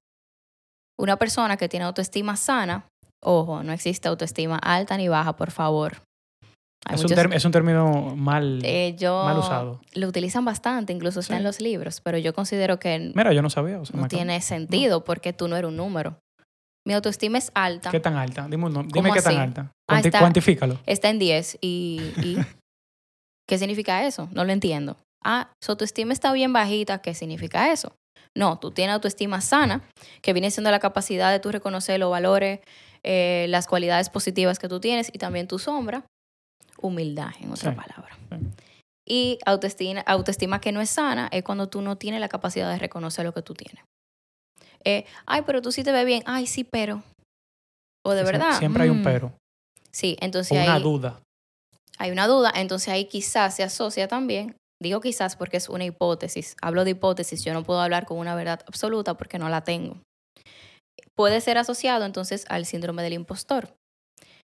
Una 0.99 1.17
persona 1.17 1.57
que 1.57 1.69
tiene 1.69 1.85
autoestima 1.87 2.37
sana, 2.37 2.87
ojo, 3.23 3.63
no 3.63 3.73
existe 3.73 4.09
autoestima 4.09 4.57
alta 4.59 4.97
ni 4.97 5.09
baja, 5.09 5.37
por 5.37 5.51
favor. 5.51 6.03
Es 6.91 7.05
un, 7.05 7.11
muchos- 7.11 7.33
es 7.37 7.45
un 7.45 7.53
término 7.53 8.17
mal, 8.17 8.61
eh, 8.65 8.97
yo- 8.99 9.25
mal 9.25 9.39
usado. 9.39 9.81
Lo 9.95 10.09
utilizan 10.09 10.45
bastante, 10.45 10.93
incluso 10.93 11.21
está 11.21 11.35
Sí. 11.35 11.39
en 11.39 11.45
los 11.45 11.61
libros, 11.61 12.01
pero 12.01 12.19
yo 12.19 12.33
considero 12.35 12.79
que 12.79 13.13
Mira, 13.15 13.33
yo 13.33 13.43
no 13.43 13.51
sabía. 13.51 13.79
o 13.81 13.85
sea, 13.85 13.95
me 13.97 14.01
no 14.01 14.07
acabo- 14.07 14.17
tiene 14.19 14.41
sentido 14.41 15.05
porque 15.05 15.33
tú 15.33 15.47
no 15.47 15.57
eres 15.57 15.69
un 15.69 15.77
número. 15.77 16.19
Mi 16.87 16.95
autoestima 16.95 17.37
es 17.39 17.53
alta, 17.55 17.91
¿Qué 17.91 18.01
tan 18.01 18.17
alta? 18.17 18.47
Dime, 18.49 18.65
un 18.65 18.73
nom- 18.75 18.87
dime 18.87 19.09
¿Cómo 19.09 19.13
qué 19.15 19.21
tan 19.23 19.37
alta. 19.37 19.71
Ah, 19.89 19.97
Cuanti- 19.97 20.07
está- 20.09 20.19
Cuantifícalo. 20.21 20.79
está 20.87 21.11
en 21.11 21.19
10 21.19 21.59
y, 21.61 22.01
y- 22.23 22.37
¿qué 23.49 23.59
significa 23.59 24.05
eso? 24.07 24.29
No 24.33 24.45
lo 24.45 24.53
entiendo. 24.53 24.97
Ah, 25.25 25.51
su 25.63 25.73
autoestima 25.73 26.13
está 26.13 26.33
bien 26.33 26.53
bajita, 26.53 27.03
¿qué 27.03 27.15
significa 27.15 27.71
eso? 27.73 27.95
No, 28.37 28.59
tú 28.59 28.71
tienes 28.71 28.95
autoestima 28.95 29.41
sana, 29.41 29.83
que 30.23 30.33
viene 30.33 30.51
siendo 30.51 30.71
la 30.71 30.79
capacidad 30.79 31.31
de 31.31 31.41
tú 31.41 31.51
reconocer 31.51 31.99
los 32.01 32.11
valores, 32.11 32.61
eh, 33.03 33.47
las 33.49 33.67
cualidades 33.67 34.09
positivas 34.09 34.59
que 34.59 34.69
tú 34.69 34.81
tienes 34.81 35.11
y 35.13 35.19
también 35.19 35.49
tu 35.49 35.59
sombra, 35.59 36.05
humildad, 36.81 37.31
en 37.41 37.51
otra 37.53 37.73
Sí, 37.73 37.77
palabra. 37.77 38.17
Y 39.07 39.39
autoestima, 39.45 40.01
autoestima 40.03 40.61
que 40.61 40.71
no 40.73 40.81
es 40.81 40.91
sana 40.91 41.29
es 41.33 41.43
cuando 41.43 41.69
tú 41.69 41.83
no 41.83 41.97
tienes 41.97 42.21
la 42.21 42.29
capacidad 42.29 42.71
de 42.71 42.79
reconocer 42.79 43.25
lo 43.25 43.35
que 43.35 43.43
tú 43.43 43.55
tienes. 43.55 43.83
Eh, 44.85 45.05
ay, 45.27 45.43
pero 45.45 45.61
tú 45.61 45.73
sí 45.73 45.83
te 45.83 45.93
ves 45.93 46.07
bien. 46.07 46.23
Ay, 46.27 46.47
sí, 46.47 46.65
pero. 46.65 47.03
O 48.07 48.13
de 48.13 48.23
verdad. 48.23 48.59
Siempre 48.59 48.85
hay 48.85 48.91
un 48.91 49.01
mm. 49.01 49.05
pero. 49.05 49.33
Sí, 49.91 50.17
O 50.21 50.25
entonces 50.25 50.53
una 50.53 50.75
ahí 50.75 50.83
duda. 50.83 51.21
hay 51.99 52.11
una 52.13 52.27
duda, 52.29 52.53
entonces 52.55 52.89
ahí 52.89 53.07
quizás 53.07 53.57
se 53.57 53.65
asocia 53.65 54.07
también, 54.07 54.55
digo 54.81 55.01
quizás 55.01 55.37
porque 55.37 55.59
es 55.59 55.69
una 55.69 55.85
hipótesis, 55.85 56.57
hablo 56.63 56.85
de 56.85 56.93
hipótesis, 56.93 57.45
yo 57.45 57.53
no 57.53 57.63
puedo 57.63 57.81
hablar 57.81 58.07
con 58.07 58.19
una 58.19 58.35
verdad 58.35 58.61
absoluta 58.67 59.15
porque 59.15 59.39
no 59.39 59.49
la 59.49 59.63
tengo. 59.63 59.99
Puede 61.15 61.41
ser 61.41 61.59
asociado 61.59 62.05
entonces 62.05 62.47
al 62.49 62.65
síndrome 62.67 63.03
del 63.03 63.13
impostor. 63.13 63.75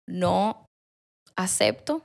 No 0.08 0.66
acepto 1.36 2.04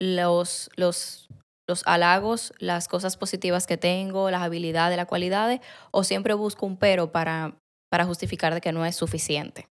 los, 0.00 0.70
los, 0.76 1.28
los 1.68 1.86
halagos, 1.86 2.52
las 2.58 2.88
cosas 2.88 3.16
positivas 3.16 3.66
que 3.66 3.76
tengo, 3.76 4.30
las 4.30 4.42
habilidades, 4.42 4.96
las 4.96 5.06
cualidades, 5.06 5.60
o 5.90 6.04
siempre 6.04 6.34
busco 6.34 6.66
un 6.66 6.76
pero 6.76 7.12
para, 7.12 7.56
para 7.90 8.04
justificar 8.04 8.54
de 8.54 8.60
que 8.60 8.72
no 8.72 8.84
es 8.84 8.96
suficiente. 8.96 9.68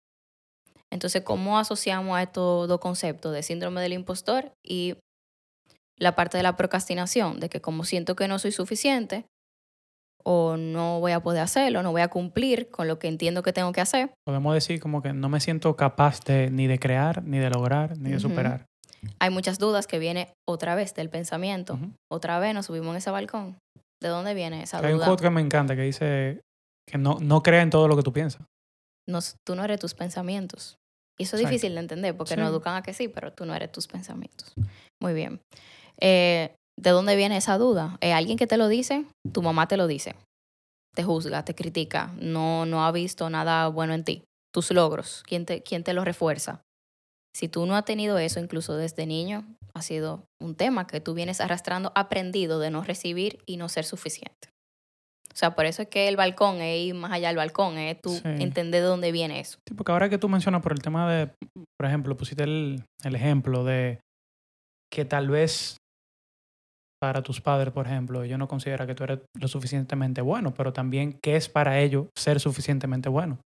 Entonces, 0.91 1.23
¿cómo 1.23 1.57
asociamos 1.57 2.17
a 2.17 2.23
estos 2.23 2.67
dos 2.67 2.79
conceptos 2.79 3.33
de 3.33 3.43
síndrome 3.43 3.81
del 3.81 3.93
impostor 3.93 4.51
y 4.63 4.97
la 5.97 6.15
parte 6.15 6.37
de 6.37 6.43
la 6.43 6.55
procrastinación? 6.55 7.39
De 7.39 7.49
que 7.49 7.61
como 7.61 7.83
siento 7.83 8.15
que 8.15 8.27
no 8.27 8.39
soy 8.39 8.51
suficiente 8.51 9.25
o 10.23 10.55
no 10.57 10.99
voy 10.99 11.13
a 11.13 11.19
poder 11.21 11.41
hacerlo, 11.41 11.81
no 11.83 11.91
voy 11.91 12.01
a 12.01 12.09
cumplir 12.09 12.69
con 12.69 12.87
lo 12.87 12.99
que 12.99 13.07
entiendo 13.07 13.41
que 13.43 13.53
tengo 13.53 13.71
que 13.71 13.81
hacer. 13.81 14.11
Podemos 14.25 14.53
decir 14.53 14.79
como 14.79 15.01
que 15.01 15.13
no 15.13 15.29
me 15.29 15.39
siento 15.39 15.75
capaz 15.75 16.23
de 16.25 16.49
ni 16.51 16.67
de 16.67 16.77
crear, 16.79 17.23
ni 17.23 17.39
de 17.39 17.49
lograr, 17.49 17.97
ni 17.97 18.11
de 18.11 18.19
superar. 18.19 18.65
Hay 19.19 19.31
muchas 19.31 19.57
dudas 19.57 19.87
que 19.87 19.97
vienen 19.97 20.27
otra 20.47 20.75
vez 20.75 20.93
del 20.93 21.09
pensamiento. 21.09 21.79
Otra 22.11 22.37
vez 22.39 22.53
nos 22.53 22.67
subimos 22.67 22.91
en 22.91 22.97
ese 22.97 23.09
balcón. 23.09 23.57
¿De 23.99 24.09
dónde 24.09 24.35
viene 24.35 24.61
esa 24.61 24.77
Hay 24.77 24.91
un 24.93 24.97
duda? 24.99 25.07
quote 25.07 25.23
que 25.23 25.29
me 25.31 25.41
encanta 25.41 25.75
que 25.75 25.81
dice 25.81 26.41
que 26.87 26.97
no, 26.99 27.17
no 27.19 27.41
crea 27.41 27.63
en 27.63 27.71
todo 27.71 27.87
lo 27.87 27.95
que 27.95 28.03
tú 28.03 28.13
piensas. 28.13 28.43
No, 29.09 29.19
tú 29.43 29.55
no 29.55 29.63
eres 29.63 29.79
tus 29.79 29.95
pensamientos. 29.95 30.75
Y 31.19 31.23
eso 31.23 31.35
es 31.35 31.41
Exacto. 31.41 31.49
difícil 31.51 31.73
de 31.73 31.79
entender 31.81 32.15
porque 32.15 32.35
Sí. 32.35 32.39
nos 32.39 32.49
educan 32.51 32.75
a 32.75 32.83
que 32.83 32.93
sí, 32.93 33.07
pero 33.07 33.33
tú 33.33 33.45
no 33.45 33.55
eres 33.55 33.71
tus 33.71 33.87
pensamientos. 33.87 34.53
Muy 35.01 35.13
bien. 35.13 35.39
Eh, 35.99 36.55
¿De 36.79 36.89
dónde 36.89 37.15
viene 37.15 37.37
esa 37.37 37.57
duda? 37.57 37.97
¿Es 38.01 38.13
alguien 38.13 38.37
que 38.37 38.47
te 38.47 38.57
lo 38.57 38.67
dice? 38.67 39.05
Tu 39.31 39.41
mamá 39.41 39.67
te 39.67 39.77
lo 39.77 39.87
dice. 39.87 40.15
Te 40.95 41.03
juzga, 41.03 41.45
te 41.45 41.53
critica. 41.53 42.11
No, 42.19 42.65
no 42.65 42.85
ha 42.85 42.91
visto 42.91 43.29
nada 43.29 43.67
bueno 43.67 43.93
en 43.93 44.03
ti. 44.03 44.23
Tus 44.53 44.71
logros. 44.71 45.23
¿Quién 45.27 45.45
te, 45.45 45.61
quién 45.63 45.83
te 45.83 45.93
los 45.93 46.05
refuerza? 46.05 46.61
Si 47.35 47.47
tú 47.47 47.65
no 47.65 47.75
has 47.75 47.85
tenido 47.85 48.17
eso 48.17 48.39
incluso 48.39 48.75
desde 48.75 49.05
niño, 49.05 49.45
ha 49.73 49.81
sido 49.81 50.25
un 50.41 50.55
tema 50.55 50.87
que 50.87 50.99
tú 50.99 51.13
vienes 51.13 51.39
arrastrando, 51.39 51.91
aprendido 51.95 52.59
de 52.59 52.71
no 52.71 52.83
recibir 52.83 53.39
y 53.45 53.57
no 53.57 53.69
ser 53.69 53.85
suficiente. 53.85 54.49
O 55.33 55.37
sea, 55.37 55.55
por 55.55 55.65
eso 55.65 55.83
es 55.83 55.87
que 55.87 56.09
el 56.09 56.17
balcón 56.17 56.59
es 56.61 56.87
ir 56.87 56.93
más 56.93 57.13
allá 57.13 57.29
del 57.29 57.37
balcón, 57.37 57.77
es 57.77 58.01
tú 58.01 58.09
Sí. 58.09 58.21
entender 58.25 58.81
de 58.81 58.87
dónde 58.87 59.13
viene 59.13 59.39
eso. 59.39 59.59
Sí, 59.65 59.73
porque 59.75 59.93
ahora 59.93 60.09
que 60.09 60.17
tú 60.17 60.27
mencionas 60.27 60.61
por 60.61 60.73
el 60.73 60.81
tema 60.81 61.09
de, 61.09 61.27
por 61.79 61.87
ejemplo, 61.87 62.17
pusiste 62.17 62.43
el, 62.43 62.83
el 63.05 63.15
ejemplo 63.15 63.63
de 63.63 64.01
que 64.91 65.05
tal 65.05 65.29
vez 65.29 65.77
para 67.01 67.23
tus 67.23 67.41
padres, 67.41 67.73
por 67.73 67.87
ejemplo, 67.87 68.21
ellos 68.23 68.37
no 68.37 68.47
consideran 68.47 68.85
que 68.87 68.93
tú 68.93 69.03
eres 69.03 69.19
lo 69.39 69.47
suficientemente 69.47 70.21
bueno, 70.21 70.53
pero 70.53 70.71
también 70.71 71.17
qué 71.21 71.35
es 71.35 71.49
para 71.49 71.79
ellos 71.79 72.07
ser 72.15 72.39
suficientemente 72.39 73.09
bueno. 73.09 73.39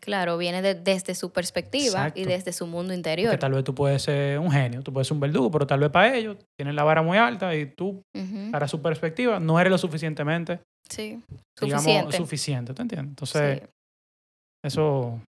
Claro, 0.00 0.36
viene 0.36 0.60
de- 0.62 0.74
desde 0.74 1.14
su 1.14 1.32
perspectiva 1.32 1.84
Exacto. 2.08 2.20
y 2.20 2.24
desde 2.24 2.52
su 2.52 2.66
mundo 2.66 2.88
Porque 2.88 2.96
interior. 2.96 3.38
tal 3.38 3.52
vez 3.52 3.64
tú 3.64 3.74
puedes 3.74 4.02
ser 4.02 4.38
un 4.38 4.50
genio, 4.50 4.82
tú 4.82 4.92
puedes 4.92 5.06
ser 5.08 5.14
un 5.14 5.20
verdugo, 5.20 5.50
pero 5.50 5.66
tal 5.66 5.80
vez 5.80 5.90
para 5.90 6.14
ellos 6.14 6.36
tienen 6.58 6.74
la 6.76 6.82
vara 6.82 7.02
muy 7.02 7.16
alta 7.18 7.54
y 7.54 7.66
tú, 7.66 8.02
para 8.50 8.66
su 8.68 8.82
perspectiva, 8.82 9.38
no 9.40 9.58
eres 9.60 9.70
lo 9.70 9.78
suficientemente, 9.78 10.60
Sí, 10.90 11.22
digamos, 11.60 11.84
suficiente. 11.84 12.16
suficiente, 12.16 12.74
¿te 12.74 12.82
entiendes? 12.82 13.10
Entonces, 13.10 13.60
sí, 13.60 13.66
eso 14.64 15.20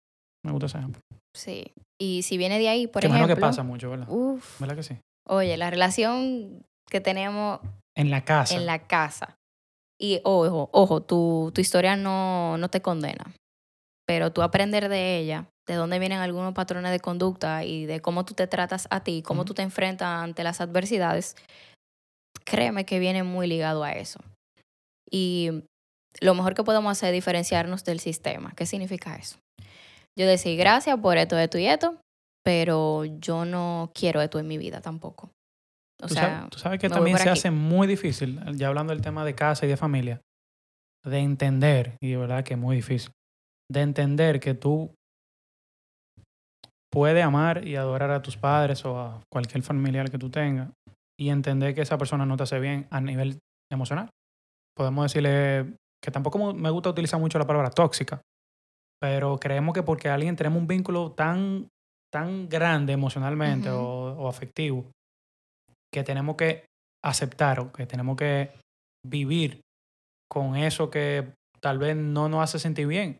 me 0.45 0.51
gusta 0.51 0.65
ese 0.65 0.77
ejemplo. 0.79 1.01
sí. 1.35 1.71
Y 2.01 2.23
si 2.23 2.37
viene 2.37 2.59
de 2.59 2.67
ahí, 2.67 2.87
por 2.87 3.01
que 3.01 3.07
ejemplo, 3.07 3.27
que 3.33 3.39
pasa 3.39 3.63
mucho, 3.63 3.91
¿verdad? 3.91 4.07
uf, 4.09 4.59
¿Verdad 4.59 4.75
que 4.75 4.83
sí? 4.83 4.97
oye, 5.29 5.55
la 5.55 5.69
relación 5.69 6.65
que 6.89 7.01
tenemos 7.01 7.59
En 7.95 8.09
la 8.09 8.23
casa. 8.23 8.55
en 8.55 8.65
la 8.65 8.87
casa. 8.87 9.35
Y 9.99 10.21
ojo, 10.23 10.69
ojo, 10.73 11.01
tu, 11.01 11.51
tu 11.53 11.61
historia 11.61 11.95
no, 11.95 12.57
no 12.57 12.69
te 12.69 12.81
condena, 12.81 13.33
pero 14.07 14.31
tú 14.33 14.41
aprender 14.41 14.89
de 14.89 15.17
ella, 15.17 15.47
de 15.67 15.75
dónde 15.75 15.99
vienen 15.99 16.19
algunos 16.19 16.53
patrones 16.53 16.91
de 16.91 16.99
conducta 16.99 17.63
y 17.63 17.85
de 17.85 18.01
cómo 18.01 18.25
tú 18.25 18.33
te 18.33 18.47
tratas 18.47 18.87
a 18.89 19.03
ti, 19.03 19.21
cómo 19.21 19.45
tú 19.45 19.53
te 19.53 19.61
enfrentas 19.61 20.07
ante 20.07 20.43
las 20.43 20.59
adversidades, 20.61 21.35
créeme 22.43 22.85
que 22.85 22.99
viene 22.99 23.23
muy 23.23 23.47
ligado 23.47 23.83
a 23.83 23.91
eso. 23.91 24.19
Y 25.09 25.63
lo 26.19 26.33
mejor 26.35 26.53
que 26.53 26.63
podemos 26.63 26.91
hacer 26.91 27.09
es 27.09 27.13
diferenciarnos 27.13 27.83
del 27.83 27.99
sistema. 27.99 28.53
¿Qué 28.55 28.65
significa 28.65 29.15
eso? 29.15 29.37
Yo 30.17 30.27
decir 30.27 30.57
gracias 30.57 30.99
por 30.99 31.17
esto, 31.17 31.37
esto 31.37 31.57
y 31.57 31.65
esto, 31.65 31.97
pero 32.43 33.05
yo 33.05 33.45
no 33.45 33.91
quiero 33.93 34.21
esto 34.21 34.39
en 34.39 34.47
mi 34.47 34.57
vida 34.57 34.81
tampoco. 34.81 35.29
O 36.03 36.07
tú, 36.07 36.15
sea, 36.15 36.29
sabes, 36.29 36.49
tú 36.49 36.59
sabes 36.59 36.79
que 36.79 36.89
también 36.89 37.17
se 37.17 37.29
aquí. 37.29 37.39
hace 37.39 37.51
muy 37.51 37.87
difícil, 37.87 38.39
ya 38.55 38.67
hablando 38.67 38.93
del 38.93 39.01
tema 39.01 39.23
de 39.23 39.35
casa 39.35 39.65
y 39.65 39.69
de 39.69 39.77
familia, 39.77 40.21
de 41.05 41.19
entender, 41.19 41.97
y 42.01 42.11
de 42.11 42.17
verdad 42.17 42.43
que 42.43 42.55
es 42.55 42.59
muy 42.59 42.75
difícil, 42.75 43.11
de 43.71 43.81
entender 43.81 44.39
que 44.39 44.53
tú 44.53 44.93
puedes 46.91 47.23
amar 47.23 47.67
y 47.67 47.75
adorar 47.75 48.11
a 48.11 48.21
tus 48.21 48.37
padres 48.37 48.85
o 48.85 48.99
a 48.99 49.21
cualquier 49.31 49.63
familiar 49.63 50.11
que 50.11 50.17
tú 50.17 50.29
tengas 50.29 50.69
y 51.19 51.29
entender 51.29 51.73
que 51.73 51.81
esa 51.81 51.97
persona 51.97 52.25
no 52.25 52.37
te 52.37 52.43
hace 52.43 52.59
bien 52.59 52.87
a 52.91 53.01
nivel 53.01 53.39
emocional. 53.71 54.09
Podemos 54.75 55.05
decirle 55.05 55.75
que 56.03 56.11
tampoco 56.11 56.53
me 56.53 56.69
gusta 56.69 56.89
utilizar 56.89 57.19
mucho 57.19 57.39
la 57.39 57.47
palabra 57.47 57.69
tóxica, 57.69 58.21
pero 59.01 59.39
creemos 59.39 59.73
que 59.73 59.83
porque 59.83 60.09
alguien 60.09 60.35
tenemos 60.35 60.59
un 60.59 60.67
vínculo 60.67 61.13
tan, 61.13 61.69
tan 62.11 62.49
grande 62.49 62.93
emocionalmente 62.93 63.71
Ujú. 63.71 63.79
o, 63.79 64.13
o 64.23 64.27
afectivo, 64.27 64.91
que 65.93 66.03
tenemos 66.03 66.35
que 66.35 66.65
aceptar 67.05 67.61
o 67.61 67.71
que 67.71 67.85
tenemos 67.85 68.17
que 68.17 68.51
vivir 69.07 69.61
con 70.29 70.55
eso 70.57 70.89
que 70.89 71.33
tal 71.61 71.77
vez 71.77 71.95
no 71.95 72.27
nos 72.27 72.43
hace 72.43 72.59
sentir 72.59 72.87
bien, 72.87 73.19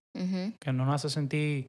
que 0.60 0.74
no 0.74 0.86
nos 0.86 0.96
hace 0.96 1.10
sentir, 1.10 1.68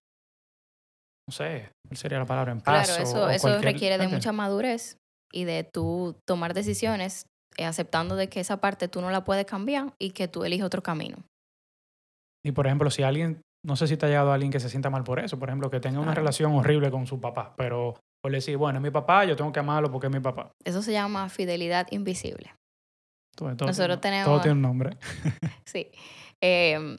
no 1.29 1.33
sé, 1.33 1.71
¿cuál 1.87 1.97
sería 1.97 2.19
la 2.19 2.27
palabra? 2.27 2.53
En 2.53 2.61
paz. 2.61 2.87
Claro, 2.89 3.03
eso, 3.03 3.25
o 3.25 3.29
eso 3.29 3.49
cualquier- 3.49 3.73
requiere 3.73 3.99
de 3.99 4.09
mucha 4.09 4.33
madurez 4.33 4.97
y 5.33 5.45
de 5.45 5.65
tú 5.65 6.17
tomar 6.27 6.55
decisiones 6.55 7.27
eh, 7.57 7.65
aceptando 7.67 8.17
de 8.17 8.29
que 8.29 8.41
esa 8.41 8.57
parte 8.61 8.89
tú 8.89 9.01
no 9.01 9.11
la 9.11 9.25
puedes 9.25 9.45
cambiar 9.47 9.93
y 10.01 10.11
que 10.11 10.27
tú 10.29 10.45
eliges 10.45 10.65
otro 10.65 10.83
camino. 10.83 11.19
Y 12.45 12.53
por 12.53 12.67
ejemplo, 12.67 12.91
si 12.91 13.03
alguien, 13.03 13.41
no 13.65 13.77
sé 13.77 13.87
si 13.87 13.97
te 13.97 14.07
ha 14.07 14.09
llegado 14.09 14.33
alguien 14.33 14.53
que 14.53 14.61
se 14.61 14.69
sienta 14.69 14.91
mal 14.91 15.05
por 15.05 15.19
eso, 15.19 15.39
por 15.39 15.49
ejemplo, 15.49 15.71
que 15.71 15.81
tenga 15.81 16.01
una 16.01 16.15
relación 16.15 16.53
horrible 16.53 16.91
con 16.91 17.07
su 17.07 17.21
papá, 17.21 17.55
pero 17.57 17.95
por 18.25 18.33
decir, 18.33 18.57
bueno, 18.57 18.79
es 18.79 18.83
mi 18.83 18.91
papá, 18.91 19.27
yo 19.27 19.37
tengo 19.37 19.53
que 19.53 19.61
amarlo 19.61 19.91
porque 19.93 20.07
es 20.07 20.13
mi 20.15 20.19
papá. 20.19 20.51
Eso 20.65 20.81
se 20.81 20.93
llama 20.93 21.29
fidelidad 21.29 21.87
invisible. 21.91 22.55
Todo, 23.37 23.55
todo 23.55 23.67
Nosotros 23.69 24.01
tiene- 24.01 24.17
tenemos- 24.23 24.33
Todo 24.33 24.41
tiene 24.41 24.55
un 24.55 24.63
nombre. 24.63 24.97
Sí. 25.67 25.91
Eh, 26.41 26.97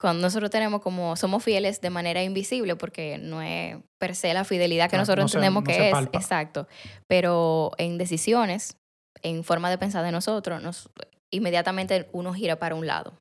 cuando 0.00 0.22
nosotros 0.22 0.50
tenemos 0.50 0.80
como, 0.80 1.14
somos 1.16 1.44
fieles 1.44 1.82
de 1.82 1.90
manera 1.90 2.22
invisible, 2.22 2.74
porque 2.74 3.18
no 3.18 3.42
es 3.42 3.76
per 4.00 4.14
se 4.16 4.32
la 4.32 4.44
fidelidad 4.44 4.88
que 4.88 4.96
nosotros 4.96 5.24
no 5.24 5.28
se- 5.28 5.36
entendemos 5.36 5.62
no 5.62 5.66
que 5.66 5.88
es, 5.88 5.92
palpa. 5.92 6.18
exacto, 6.18 6.66
pero 7.06 7.72
en 7.76 7.98
decisiones, 7.98 8.78
en 9.20 9.44
forma 9.44 9.68
de 9.68 9.76
pensar 9.76 10.02
de 10.06 10.10
nosotros, 10.12 10.62
nos, 10.62 10.88
inmediatamente 11.30 12.08
uno 12.12 12.32
gira 12.32 12.56
para 12.58 12.74
un 12.76 12.86
lado, 12.86 13.18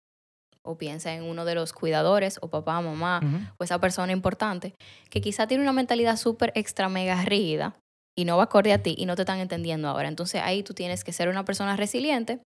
o 0.69 0.77
piensa 0.77 1.15
en 1.15 1.23
uno 1.23 1.45
de 1.45 1.55
los 1.55 1.73
cuidadores, 1.73 2.38
o 2.41 2.47
papá, 2.47 2.79
mamá, 2.79 3.53
o 3.57 3.63
esa 3.63 3.79
persona 3.79 4.13
importante, 4.13 4.75
que 5.09 5.19
quizá 5.19 5.47
tiene 5.47 5.63
una 5.63 5.73
mentalidad 5.73 6.15
súper 6.15 6.51
extra 6.53 6.89
mega 6.89 7.23
rígida 7.23 7.75
y 8.15 8.25
no 8.25 8.38
va 8.38 8.43
acorde 8.43 8.71
a 8.71 8.83
ti 8.83 8.93
y 8.95 9.07
no 9.07 9.15
te 9.15 9.23
están 9.23 9.39
entendiendo 9.39 9.88
ahora. 9.88 10.07
Entonces 10.07 10.41
ahí 10.43 10.61
tú 10.61 10.75
tienes 10.75 11.03
que 11.03 11.11
ser 11.11 11.27
una 11.27 11.43
persona 11.43 11.75
resiliente 11.75 12.39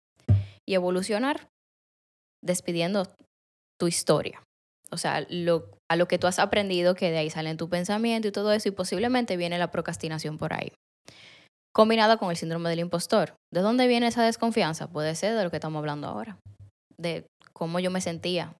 y 0.65 0.75
evolucionar 0.75 1.49
despidiendo 2.41 3.07
tu 3.77 3.87
historia. 3.87 4.41
O 4.89 4.97
sea, 4.97 5.25
lo, 5.29 5.69
a 5.91 5.97
lo 5.97 6.07
que 6.07 6.17
tú 6.17 6.27
has 6.27 6.39
aprendido, 6.39 6.95
que 6.95 7.11
de 7.11 7.17
ahí 7.17 7.29
sale 7.29 7.53
tu 7.55 7.67
pensamiento 7.67 8.27
y 8.27 8.31
todo 8.31 8.53
eso, 8.53 8.69
y 8.69 8.71
posiblemente 8.71 9.35
viene 9.35 9.57
la 9.57 9.71
procrastinación 9.71 10.37
por 10.37 10.53
ahí. 10.53 10.71
Combinada 11.73 12.17
con 12.17 12.29
el 12.29 12.37
síndrome 12.37 12.69
del 12.69 12.79
impostor. 12.79 13.33
¿De 13.51 13.61
dónde 13.61 13.87
viene 13.87 14.07
esa 14.07 14.23
desconfianza? 14.23 14.87
Puede 14.87 15.15
ser 15.15 15.35
de 15.35 15.43
lo 15.43 15.49
que 15.49 15.57
estamos 15.57 15.79
hablando 15.79 16.07
ahora. 16.07 16.37
De 16.97 17.25
cómo 17.53 17.79
yo 17.79 17.91
me 17.91 18.01
sentía 18.01 18.55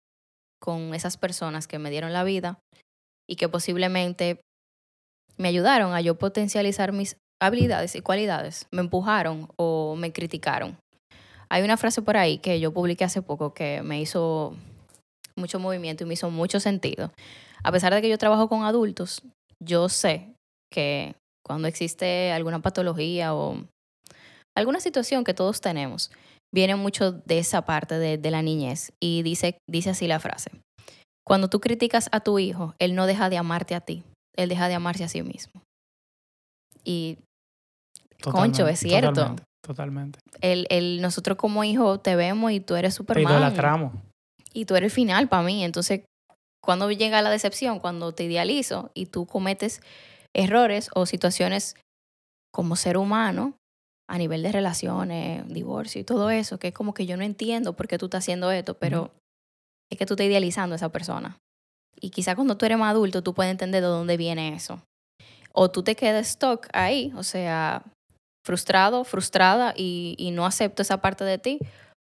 con 0.62 0.94
esas 0.94 1.18
personas 1.18 1.68
que 1.68 1.80
me 1.80 1.90
dieron 1.90 2.14
la 2.14 2.24
vida 2.24 2.60
y 3.30 3.36
que 3.36 3.50
posiblemente 3.50 4.40
me 5.38 5.48
ayudaron 5.48 5.94
a 5.94 6.02
yo 6.02 6.18
potencializar 6.18 6.92
mis 6.92 7.18
habilidades 7.42 7.96
y 7.96 8.02
cualidades, 8.02 8.68
me 8.72 8.82
empujaron 8.82 9.50
o 9.58 9.96
me 9.98 10.14
criticaron. 10.14 10.78
Hay 11.50 11.64
una 11.64 11.78
frase 11.78 12.02
por 12.02 12.18
ahí 12.18 12.38
que 12.38 12.60
yo 12.60 12.74
publiqué 12.74 13.04
hace 13.04 13.22
poco 13.22 13.54
que 13.54 13.82
me 13.84 14.00
hizo 14.00 14.56
mucho 15.36 15.60
movimiento 15.60 16.04
y 16.04 16.08
me 16.08 16.14
hizo 16.14 16.30
mucho 16.30 16.60
sentido. 16.60 17.12
A 17.64 17.72
pesar 17.72 17.94
de 17.94 18.02
que 18.02 18.10
yo 18.10 18.18
trabajo 18.18 18.48
con 18.48 18.64
adultos, 18.64 19.24
yo 19.62 19.90
sé 19.90 20.34
que 20.72 21.16
cuando 21.46 21.68
existe 21.68 22.32
alguna 22.32 22.62
patología 22.62 23.36
o 23.36 23.66
alguna 24.56 24.80
situación 24.80 25.24
que 25.24 25.34
todos 25.34 25.62
tenemos, 25.62 26.12
viene 26.54 26.76
mucho 26.76 27.12
de 27.12 27.40
esa 27.40 27.64
parte 27.66 27.98
de, 27.98 28.18
de 28.18 28.32
la 28.32 28.42
niñez 28.42 28.94
y 29.02 29.24
dice, 29.24 29.58
dice 29.70 29.90
así 29.92 30.08
la 30.08 30.20
frase. 30.20 30.52
Cuando 31.26 31.50
tú 31.50 31.60
criticas 31.60 32.10
a 32.12 32.20
tu 32.20 32.38
hijo, 32.40 32.76
él 32.80 32.96
no 32.96 33.06
deja 33.08 33.30
de 33.30 33.38
amarte 33.38 33.76
a 33.76 33.82
ti, 33.82 34.04
él 34.36 34.50
deja 34.50 34.68
de 34.68 34.76
amarse 34.76 35.04
a 35.04 35.08
sí 35.08 35.24
mismo. 35.24 35.62
Y 36.84 37.18
Concho, 38.22 38.68
es 38.68 38.80
cierto. 38.80 39.14
Totalmente. 39.14 39.44
totalmente. 39.66 40.20
el, 40.42 40.68
el, 40.70 41.02
nosotros 41.02 41.38
como 41.38 41.64
hijo 41.64 42.00
te 42.00 42.16
vemos 42.16 42.52
y 42.52 42.60
tú 42.60 42.76
eres 42.76 42.94
Te 42.94 42.98
Superman. 42.98 43.32
idolatramos. 43.32 43.94
y 44.54 44.66
tú 44.66 44.76
eres 44.76 44.92
el 44.92 44.96
final 44.96 45.28
para 45.30 45.44
mí. 45.44 45.64
Entonces, 45.64 46.02
cuando 46.62 46.92
llega 46.92 47.22
la 47.22 47.30
decepción, 47.30 47.80
cuando 47.80 48.14
te 48.14 48.24
idealizo 48.26 48.92
y 48.94 49.06
tú 49.08 49.26
cometes 49.26 49.82
errores 50.34 50.90
o 50.94 51.06
situaciones 51.06 51.76
como 52.54 52.76
ser 52.76 52.98
humano 52.98 53.56
a 54.10 54.18
nivel 54.18 54.44
de 54.44 54.52
relaciones, 54.52 55.48
divorcio 55.48 56.02
y 56.02 56.04
todo 56.04 56.30
eso, 56.30 56.60
que 56.60 56.70
es 56.70 56.74
como 56.74 56.94
que 56.94 57.06
yo 57.06 57.18
no 57.18 57.24
entiendo 57.24 57.74
por 57.74 57.88
qué 57.88 57.98
tú 57.98 58.06
estás 58.06 58.24
haciendo 58.24 58.52
esto, 58.52 58.78
pero 58.78 59.12
es 59.92 59.98
que 59.98 60.06
tú 60.06 60.14
estás 60.14 60.28
idealizando 60.28 60.74
a 60.74 60.78
esa 60.78 60.90
persona. 60.90 61.38
Y 62.00 62.10
quizá 62.10 62.36
cuando 62.36 62.58
tú 62.58 62.66
eres 62.66 62.78
más 62.78 62.92
adulto, 62.92 63.24
tú 63.24 63.34
puedes 63.34 63.52
entender 63.52 63.82
de 63.82 63.88
dónde 63.88 64.18
viene 64.18 64.56
eso. 64.56 64.82
O 65.54 65.72
tú 65.72 65.84
te 65.84 65.96
quedas 65.96 66.28
stuck 66.28 66.68
ahí, 66.74 67.14
o 67.16 67.24
sea, 67.24 67.84
frustrado, 68.46 69.04
frustrada 69.04 69.74
y, 69.78 70.16
y 70.18 70.32
no 70.32 70.46
acepto 70.46 70.82
esa 70.82 71.02
parte 71.02 71.24
de 71.24 71.38
ti, 71.38 71.60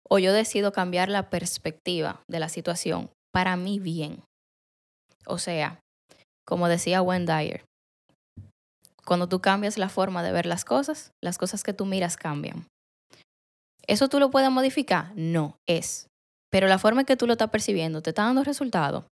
o 0.09 0.17
yo 0.19 0.33
decido 0.33 0.71
cambiar 0.71 1.09
la 1.09 1.29
perspectiva 1.29 2.21
de 2.27 2.39
la 2.39 2.49
situación 2.49 3.09
para 3.31 3.55
mi 3.55 3.79
bien. 3.79 4.23
O 5.25 5.37
sea, 5.37 5.79
como 6.45 6.67
decía 6.67 7.01
Wendy 7.01 7.31
Dyer, 7.31 7.65
cuando 9.05 9.27
tú 9.27 9.41
cambias 9.41 9.77
la 9.77 9.89
forma 9.89 10.23
de 10.23 10.31
ver 10.31 10.45
las 10.45 10.65
cosas, 10.65 11.11
las 11.21 11.37
cosas 11.37 11.63
que 11.63 11.73
tú 11.73 11.85
miras 11.85 12.17
cambian. 12.17 12.67
¿Eso 13.85 14.07
tú 14.07 14.19
lo 14.19 14.31
puedes 14.31 14.49
modificar? 14.49 15.11
No, 15.15 15.57
es. 15.67 16.07
Pero 16.49 16.67
la 16.67 16.79
forma 16.79 17.01
en 17.01 17.05
que 17.05 17.17
tú 17.17 17.27
lo 17.27 17.33
estás 17.33 17.49
percibiendo, 17.49 18.01
¿te 18.01 18.11
está 18.11 18.23
dando 18.23 18.43
resultado? 18.43 19.07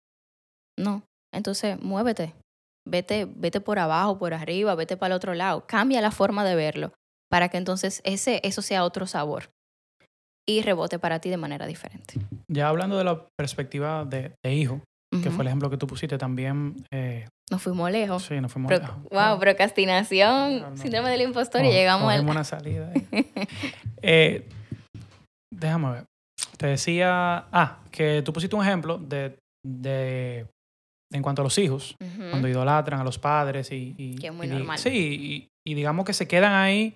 No. 0.78 1.04
Entonces, 1.34 1.82
muévete. 1.82 2.36
Vete, 2.88 3.26
vete 3.26 3.62
por 3.62 3.80
abajo, 3.80 4.18
por 4.18 4.34
arriba, 4.34 4.76
vete 4.76 4.98
para 4.98 5.14
el 5.14 5.18
otro 5.18 5.34
lado. 5.34 5.66
Cambia 5.68 6.02
la 6.02 6.12
forma 6.12 6.44
de 6.44 6.56
verlo 6.56 6.94
para 7.30 7.50
que 7.50 7.58
entonces 7.58 8.02
ese, 8.04 8.42
eso 8.44 8.62
sea 8.62 8.84
otro 8.84 9.08
sabor 9.08 9.50
y 10.48 10.62
rebote 10.62 10.98
para 10.98 11.20
ti 11.20 11.30
de 11.30 11.38
manera 11.38 11.68
diferente. 11.68 12.16
Ya 12.48 12.70
hablando 12.70 12.98
de 12.98 13.04
la 13.04 13.28
perspectiva 13.38 14.06
de, 14.06 14.34
de 14.44 14.54
hijo, 14.54 14.82
que 15.24 15.30
fue 15.32 15.44
el 15.44 15.48
ejemplo 15.48 15.70
que 15.70 15.78
tú 15.78 15.88
pusiste 15.88 16.18
también, 16.18 16.84
eh, 16.92 17.28
Nos 17.52 17.62
fuimos 17.62 17.90
lejos. 17.92 18.24
sí, 18.24 18.40
nos 18.40 18.52
fuimos 18.54 18.70
Pro- 18.72 18.80
lejos. 18.80 18.96
wow, 19.12 19.40
procrastinación, 19.40 20.60
No, 20.62 20.70
no. 20.72 20.78
síndrome 20.78 21.10
del 21.10 21.22
impostor 21.22 21.62
y 21.64 21.68
Cog- 21.70 21.72
llegamos 21.72 22.12
al... 22.14 22.28
una 22.28 22.44
salida. 22.44 22.92
Eh, 24.02 24.48
déjame 25.54 25.92
ver. 25.92 26.06
Te 26.58 26.68
decía, 26.68 27.48
ah, 27.52 27.80
que 27.92 28.22
tú 28.24 28.34
pusiste 28.34 28.56
un 28.56 28.64
ejemplo 28.66 28.98
de, 28.98 29.38
de 29.66 30.46
en 31.12 31.22
cuanto 31.24 31.42
a 31.42 31.44
los 31.46 31.58
hijos, 31.58 31.96
cuando 32.30 32.48
idolatran 32.48 33.00
a 33.00 33.04
los 33.04 33.18
padres 33.18 33.72
y, 33.72 33.96
y- 33.98 34.16
Que 34.16 34.28
es 34.28 34.34
muy 34.34 34.46
y 34.48 34.50
normal. 34.52 34.78
Sí, 34.78 35.48
y, 35.66 35.72
y 35.72 35.74
digamos 35.74 36.06
que 36.06 36.14
se 36.14 36.28
quedan 36.28 36.54
ahí 36.54 36.96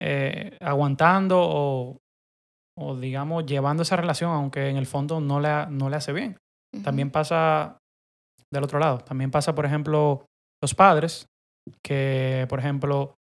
eh, 0.00 0.56
aguantando 0.60 1.40
o, 1.40 1.96
o 2.78 2.96
digamos 2.96 3.46
llevando 3.46 3.82
esa 3.82 3.96
relación, 3.96 4.30
aunque 4.30 4.68
en 4.68 4.76
el 4.76 4.86
fondo 4.86 5.20
no 5.20 5.40
le, 5.40 5.66
no 5.70 5.88
le 5.90 5.96
hace 5.96 6.12
bien. 6.12 6.36
También 6.84 7.10
pasa 7.10 7.78
del 8.52 8.64
otro 8.64 8.78
lado. 8.78 8.98
También 8.98 9.30
pasa, 9.30 9.54
por 9.54 9.64
ejemplo, 9.66 10.26
los 10.62 10.74
padres 10.74 11.26
que, 11.84 12.46
por 12.48 12.58
ejemplo, 12.58 13.14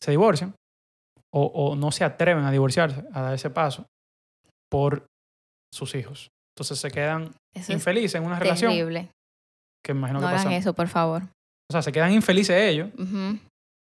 se 0.00 0.10
divorcian 0.12 0.54
o, 1.34 1.44
o 1.46 1.76
no 1.76 1.90
se 1.92 2.04
atreven 2.04 2.44
a 2.44 2.50
divorciarse, 2.50 3.04
a 3.12 3.22
dar 3.22 3.34
ese 3.34 3.50
paso 3.50 3.86
por 4.70 5.06
sus 5.74 5.94
hijos. 5.94 6.28
Entonces 6.56 6.78
se 6.78 6.90
quedan 6.90 7.34
Eso 7.54 7.72
infelices 7.72 8.14
en 8.14 8.24
una 8.24 8.38
relación 8.38 8.72
terrible. 8.72 9.10
que 9.84 9.92
me 9.94 9.98
imagino 10.00 10.20
No 10.20 10.26
que 10.26 10.34
hagan 10.34 10.44
pasa. 10.44 10.56
eso, 10.56 10.72
por 10.74 10.88
favor. 10.88 11.22
O 11.70 11.72
sea, 11.72 11.82
se 11.82 11.92
quedan 11.92 12.12
infelices 12.12 12.56
ellos 12.56 12.90
Ujú. 12.98 13.38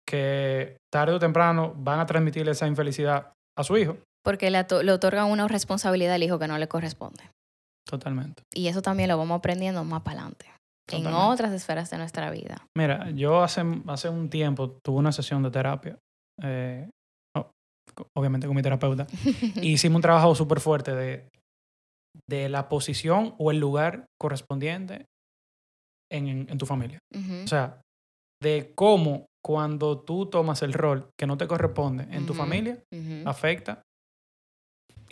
que 0.07 0.77
tarde 0.91 1.13
o 1.13 1.19
temprano 1.19 1.73
van 1.77 1.99
a 1.99 2.05
transmitirle 2.05 2.51
esa 2.51 2.67
infelicidad 2.67 3.33
a 3.57 3.63
su 3.63 3.77
hijo. 3.77 3.97
Porque 4.23 4.49
le 4.49 4.91
otorgan 4.91 5.29
una 5.29 5.47
responsabilidad 5.47 6.15
al 6.15 6.23
hijo 6.23 6.39
que 6.39 6.47
no 6.47 6.57
le 6.57 6.67
corresponde. 6.67 7.23
Totalmente. 7.87 8.43
Y 8.53 8.67
eso 8.67 8.81
también 8.81 9.09
lo 9.09 9.17
vamos 9.17 9.37
aprendiendo 9.39 9.83
más 9.83 10.01
para 10.01 10.19
adelante. 10.21 10.45
En 10.91 11.03
otras 11.31 11.51
esferas 11.51 11.89
de 11.89 11.97
nuestra 11.97 12.29
vida. 12.29 12.67
Mira, 12.77 13.09
yo 13.11 13.41
hace, 13.41 13.63
hace 13.87 14.09
un 14.09 14.29
tiempo 14.29 14.77
tuve 14.83 14.99
una 14.99 15.11
sesión 15.11 15.41
de 15.43 15.49
terapia, 15.51 15.97
eh, 16.43 16.89
obviamente 18.15 18.47
con 18.47 18.55
mi 18.55 18.61
terapeuta, 18.61 19.07
y 19.55 19.71
hicimos 19.73 19.97
un 19.97 20.01
trabajo 20.01 20.35
súper 20.35 20.59
fuerte 20.59 20.93
de, 20.95 21.27
de 22.29 22.49
la 22.49 22.69
posición 22.69 23.33
o 23.39 23.51
el 23.51 23.59
lugar 23.59 24.05
correspondiente 24.19 25.05
en, 26.11 26.27
en- 26.27 26.49
en 26.49 26.57
tu 26.57 26.65
familia. 26.65 26.99
O 27.43 27.47
sea, 27.47 27.81
de 28.43 28.71
cómo 28.75 29.25
cuando 29.43 30.01
tú 30.01 30.27
tomas 30.29 30.61
el 30.61 30.73
rol 30.73 31.09
que 31.17 31.25
no 31.27 31.37
te 31.37 31.47
corresponde 31.47 32.03
en 32.11 32.25
tu 32.25 32.33
familia, 32.33 32.83
afecta 33.27 33.81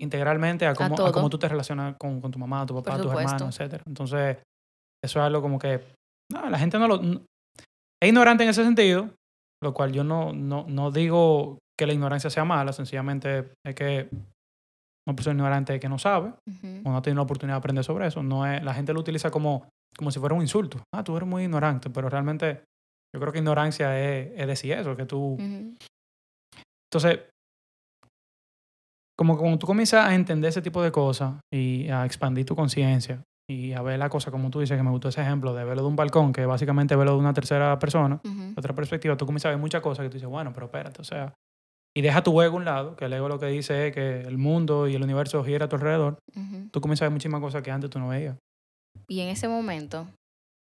integralmente 0.03 0.65
a 0.67 0.73
cómo, 0.75 0.95
a 1.07 1.11
cómo 1.11 1.29
tú 1.29 1.37
te 1.39 1.47
relacionas 1.47 1.95
con, 1.97 2.19
con 2.21 2.29
tu 2.31 2.37
mamá, 2.39 2.65
tu 2.65 2.75
papá, 2.75 2.97
tus 3.01 3.11
hermanos, 3.39 3.59
etc. 3.59 3.81
Entonces, 3.87 4.37
eso 5.03 5.19
es 5.19 5.25
algo 5.25 5.41
como 5.41 5.57
que 5.57 5.81
no, 6.31 6.49
la 6.49 6.59
gente 6.59 6.77
no 6.77 6.87
lo... 6.87 7.01
no- 7.01 7.21
es 8.01 8.09
ignorante 8.09 8.43
en 8.43 8.49
ese 8.49 8.63
sentido, 8.65 9.09
lo 9.63 9.73
cual 9.73 9.93
yo 9.93 10.03
no, 10.03 10.33
no, 10.33 10.65
no 10.67 10.91
digo 10.91 11.57
que 11.79 11.87
la 11.87 11.93
ignorancia 11.93 12.29
sea 12.29 12.43
mala, 12.43 12.73
sencillamente 12.73 13.51
es 13.65 13.75
que 13.75 14.09
una 15.07 15.15
persona 15.15 15.35
ignorante 15.37 15.79
que 15.79 15.87
no 15.89 15.97
sabe 15.97 16.33
Ujú. 16.47 16.81
o 16.85 16.91
no 16.91 17.01
tiene 17.01 17.15
la 17.15 17.21
oportunidad 17.23 17.55
de 17.55 17.59
aprender 17.59 17.83
sobre 17.83 18.07
eso. 18.07 18.21
No 18.23 18.45
es, 18.45 18.61
la 18.63 18.73
gente 18.73 18.93
lo 18.93 18.99
utiliza 18.99 19.31
como, 19.31 19.67
como 19.97 20.11
si 20.11 20.19
fuera 20.19 20.35
un 20.35 20.41
insulto. 20.41 20.81
Ah, 20.93 21.03
tú 21.03 21.15
eres 21.15 21.27
muy 21.27 21.43
ignorante, 21.43 21.89
pero 21.89 22.09
realmente 22.09 22.63
yo 23.15 23.19
creo 23.21 23.31
que 23.31 23.39
ignorancia 23.39 23.97
es, 23.99 24.31
es 24.37 24.47
decir 24.47 24.73
eso, 24.73 24.95
que 24.97 25.05
tú... 25.05 25.37
Entonces, 26.91 27.21
como 29.17 29.37
cuando 29.37 29.59
tú 29.59 29.67
comienzas 29.67 30.05
a 30.07 30.15
entender 30.15 30.49
ese 30.49 30.61
tipo 30.61 30.81
de 30.81 30.91
cosas 30.91 31.35
y 31.53 31.87
a 31.89 32.05
expandir 32.05 32.45
tu 32.45 32.55
conciencia 32.55 33.21
y 33.49 33.73
a 33.73 33.81
ver 33.81 33.99
la 33.99 34.09
cosa 34.09 34.31
como 34.31 34.49
tú 34.49 34.59
dices, 34.61 34.77
que 34.77 34.83
me 34.83 34.89
gustó 34.89 35.09
ese 35.09 35.21
ejemplo 35.21 35.53
de 35.53 35.63
verlo 35.63 35.83
de 35.83 35.87
un 35.89 35.95
balcón, 35.95 36.33
que 36.33 36.45
básicamente 36.45 36.95
verlo 36.95 37.13
de 37.13 37.19
una 37.19 37.33
tercera 37.33 37.77
persona, 37.77 38.19
Ujú. 38.23 38.41
de 38.41 38.55
otra 38.57 38.73
perspectiva, 38.73 39.17
tú 39.17 39.25
comienzas 39.25 39.47
a 39.47 39.49
ver 39.49 39.59
muchas 39.59 39.81
cosas 39.81 40.03
que 40.03 40.09
tú 40.09 40.13
dices, 40.15 40.29
bueno, 40.29 40.53
pero 40.53 40.67
espérate, 40.67 41.01
o 41.01 41.05
sea, 41.05 41.33
y 41.95 42.01
deja 42.01 42.23
tu 42.23 42.41
ego 42.41 42.55
a 42.55 42.57
un 42.57 42.65
lado, 42.65 42.95
que 42.95 43.05
el 43.05 43.13
ego 43.13 43.27
lo 43.27 43.39
que 43.39 43.47
dice 43.47 43.87
es 43.87 43.93
que 43.93 44.21
el 44.21 44.37
mundo 44.37 44.87
y 44.87 44.95
el 44.95 45.03
universo 45.03 45.43
gira 45.43 45.65
a 45.65 45.69
tu 45.69 45.75
alrededor, 45.75 46.17
Ujú. 46.35 46.69
tú 46.71 46.81
comienzas 46.81 47.03
a 47.03 47.05
ver 47.05 47.11
muchísimas 47.11 47.41
cosas 47.41 47.61
que 47.61 47.69
antes 47.71 47.89
tú 47.89 47.99
no 47.99 48.07
veías. 48.07 48.37
Y 49.07 49.19
en 49.19 49.29
ese 49.29 49.47
momento, 49.47 50.07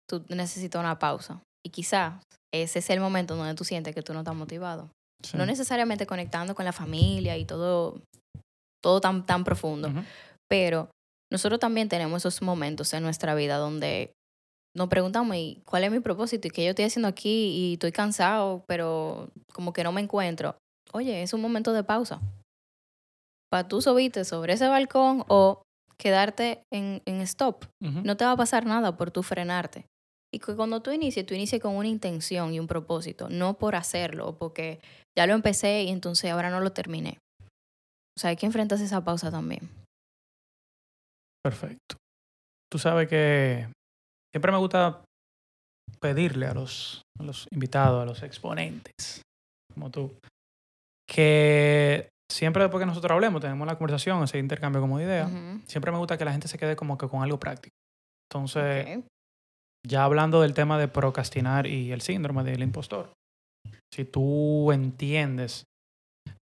tú 0.09 0.25
necesitas 0.29 0.81
una 0.81 0.99
pausa. 0.99 1.41
Y 1.65 1.71
quizás 1.71 2.15
ese 2.53 2.79
es 2.79 2.91
el 2.91 3.01
momento 3.01 3.37
donde 3.37 3.55
tú 3.55 3.65
sientes 3.65 3.95
que 3.95 4.03
tú 4.03 4.13
no 4.13 4.21
estás 4.21 4.35
motivado. 4.35 4.91
Sí. 5.23 5.37
No 5.37 5.47
necesariamente 5.47 6.07
conectando 6.07 6.55
con 6.55 6.65
la 6.65 6.73
familia 6.73 7.37
y 7.37 7.45
todo, 7.45 8.01
todo 8.85 9.01
tan, 9.01 9.25
tan 9.25 9.45
profundo, 9.45 9.89
Ujú. 9.89 10.01
pero 10.47 10.91
nosotros 11.33 11.59
también 11.59 11.89
tenemos 11.89 12.21
esos 12.21 12.43
momentos 12.43 12.93
en 12.93 13.03
nuestra 13.03 13.35
vida 13.35 13.57
donde 13.57 14.13
nos 14.77 14.89
preguntamos, 14.89 15.35
¿y 15.37 15.63
cuál 15.65 15.85
es 15.85 15.91
mi 15.91 16.01
propósito? 16.01 16.49
¿Y 16.49 16.51
qué 16.51 16.65
yo 16.65 16.71
estoy 16.71 16.85
haciendo 16.85 17.09
aquí? 17.09 17.49
Y 17.57 17.73
estoy 17.75 17.93
cansado, 17.93 18.63
pero 18.69 19.31
como 19.55 19.73
que 19.73 19.85
no 19.85 19.91
me 19.93 20.03
encuentro. 20.03 20.57
Oye, 20.93 21.23
es 21.23 21.33
un 21.33 21.41
momento 21.41 21.73
de 21.73 21.83
pausa. 21.83 22.21
Para 23.51 23.69
tú 23.69 23.81
subirte 23.81 24.25
sobre 24.25 24.53
ese 24.53 24.69
balcón 24.69 25.25
o 25.29 25.63
quedarte 25.97 26.63
en, 26.71 27.01
en 27.07 27.23
stop. 27.23 27.65
Ujú. 27.81 28.03
No 28.05 28.17
te 28.19 28.27
va 28.27 28.33
a 28.33 28.37
pasar 28.37 28.67
nada 28.67 28.97
por 28.99 29.11
tú 29.11 29.23
frenarte. 29.23 29.87
Y 30.31 30.41
que 30.41 30.55
cuando 30.57 30.83
tú 30.83 30.91
inicies, 30.91 31.25
tú 31.25 31.33
inicies 31.35 31.63
con 31.63 31.75
una 31.77 31.89
intención 31.89 32.53
y 32.53 32.61
un 32.61 32.67
propósito, 32.67 33.29
no 33.31 33.57
por 33.57 33.77
hacerlo, 33.77 34.37
porque 34.37 34.81
ya 35.17 35.27
lo 35.27 35.33
empecé 35.33 35.85
y 35.85 35.89
entonces 35.89 36.31
ahora 36.31 36.51
no 36.51 36.61
lo 36.61 36.73
terminé. 36.73 37.19
O 38.17 38.21
sea, 38.21 38.31
hay 38.31 38.37
que 38.37 38.47
enfrentarse 38.47 38.85
a 38.85 38.87
esa 38.87 39.05
pausa 39.05 39.31
también. 39.31 39.69
Perfecto. 41.43 41.97
Tú 42.71 42.79
sabes 42.79 43.09
que 43.09 43.69
siempre 44.35 44.53
me 44.53 44.59
gusta 44.59 45.05
pedirle 46.01 46.47
a 46.47 46.55
los, 46.55 47.03
a 47.19 47.23
los 47.23 47.47
invitados, 47.51 48.03
a 48.03 48.07
los 48.07 48.23
exponentes, 48.23 49.23
como 49.73 49.91
tú, 49.91 50.17
que 51.09 52.09
siempre 52.31 52.63
después 52.63 52.81
que 52.81 52.87
nosotros 52.87 53.13
hablemos, 53.13 53.41
tenemos 53.41 53.67
la 53.67 53.77
conversación, 53.77 54.23
ese 54.23 54.39
intercambio 54.39 54.81
como 54.81 54.99
de 54.99 55.05
ideas, 55.05 55.31
siempre 55.67 55.93
me 55.93 55.99
gusta 55.99 56.17
que 56.17 56.25
la 56.25 56.33
gente 56.33 56.49
se 56.49 56.59
quede 56.59 56.77
como 56.77 56.99
que 56.99 57.09
con 57.09 57.23
algo 57.23 57.39
práctico. 57.39 57.75
Entonces, 58.31 59.05
ya 59.87 60.05
hablando 60.05 60.41
del 60.41 60.55
tema 60.55 60.79
de 60.79 60.89
procrastinar 60.89 61.67
y 61.67 61.93
el 61.93 62.01
síndrome 62.01 62.43
del 62.43 62.63
impostor, 62.63 63.13
si 63.93 64.05
tú 64.05 64.73
entiendes 64.73 65.65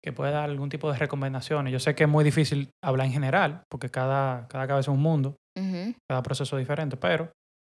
que 0.04 0.14
puede 0.14 0.32
dar 0.32 0.50
algún 0.50 0.70
tipo 0.70 0.92
de 0.92 0.98
recomendaciones, 0.98 1.72
yo 1.72 1.80
sé 1.80 1.96
que 1.96 2.04
es 2.04 2.10
muy 2.10 2.24
difícil 2.24 2.70
hablar 2.84 3.08
en 3.08 3.14
general, 3.14 3.64
porque 3.70 3.90
cada, 3.90 4.48
cada 4.48 4.68
cabeza 4.68 4.92
es 4.92 4.96
un 4.96 5.02
mundo, 5.02 5.36
cada 6.10 6.24
proceso 6.24 6.58
es 6.58 6.62
diferente, 6.62 6.98
pero 6.98 7.32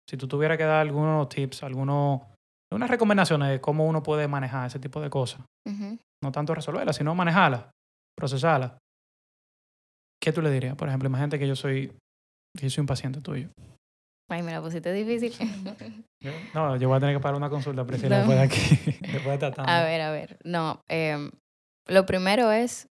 si 0.09 0.17
tú 0.17 0.27
tuvieras 0.27 0.57
que 0.57 0.63
dar 0.63 0.81
algunos 0.81 1.29
tips, 1.29 1.63
algunos, 1.63 2.21
unas 2.73 2.89
recomendaciones 2.89 3.49
de 3.49 3.61
cómo 3.61 3.85
uno 3.85 4.03
puede 4.03 4.27
manejar 4.27 4.67
ese 4.67 4.79
tipo 4.79 5.01
de 5.01 5.09
cosas, 5.09 5.41
no 6.23 6.31
tanto 6.31 6.55
resolverlas, 6.55 6.95
sino 6.95 7.13
manejarlas, 7.15 7.65
procesarlas, 8.17 8.73
¿qué 10.21 10.31
tú 10.31 10.41
le 10.41 10.51
dirías? 10.51 10.75
Por 10.75 10.87
ejemplo, 10.87 11.07
imagínate 11.07 11.37
que 11.39 11.47
yo 11.47 11.55
soy, 11.55 11.87
que 12.57 12.63
yo 12.63 12.69
soy 12.69 12.81
un 12.81 12.87
paciente 12.87 13.19
tuyo. 13.21 13.49
Ay, 14.31 14.41
me 14.41 14.51
la 14.51 14.61
pusiste 14.61 14.91
difícil. 14.93 15.33
No, 16.53 16.77
yo 16.77 16.87
voy 16.87 16.95
a 16.95 16.99
tener 17.01 17.17
que 17.17 17.19
pagar 17.19 17.35
una 17.35 17.49
consulta, 17.49 17.85
Priscila, 17.85 18.23
No. 18.23 18.27
después 18.27 18.37
de 18.37 18.43
aquí, 18.45 18.97
después 19.11 19.39
de. 19.41 19.53
A 19.57 19.83
ver, 19.83 19.99
a 19.99 20.09
ver. 20.11 20.37
No, 20.45 20.79
em, 20.87 21.29
lo 21.87 22.05
primero 22.05 22.51
es 22.51 22.87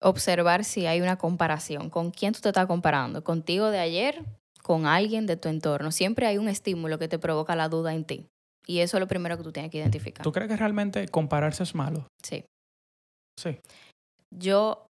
observar 0.00 0.64
si 0.64 0.86
hay 0.86 1.00
una 1.00 1.16
comparación. 1.18 1.90
¿Con 1.90 2.10
quién 2.10 2.32
tú 2.32 2.40
te 2.40 2.48
estás 2.48 2.66
comparando? 2.66 3.24
¿Contigo 3.24 3.70
de 3.70 3.78
ayer? 3.80 4.24
¿Con 4.62 4.86
alguien 4.86 5.26
de 5.26 5.36
tu 5.36 5.48
entorno? 5.48 5.90
Siempre 5.90 6.26
hay 6.26 6.38
un 6.38 6.48
estímulo 6.48 6.98
que 6.98 7.08
te 7.08 7.18
provoca 7.18 7.56
la 7.56 7.68
duda 7.68 7.94
en 7.94 8.04
ti. 8.04 8.26
Y 8.66 8.80
eso 8.80 8.96
es 8.96 9.00
lo 9.00 9.08
primero 9.08 9.36
que 9.38 9.42
tú 9.42 9.50
tienes 9.52 9.70
que 9.70 9.78
identificar. 9.78 10.22
¿Tú 10.22 10.32
crees 10.32 10.48
que 10.50 10.56
realmente 10.56 11.08
compararse 11.08 11.62
es 11.62 11.74
malo? 11.74 12.06
Sí. 12.22 12.44
Sí. 13.38 13.58
Yo, 14.34 14.86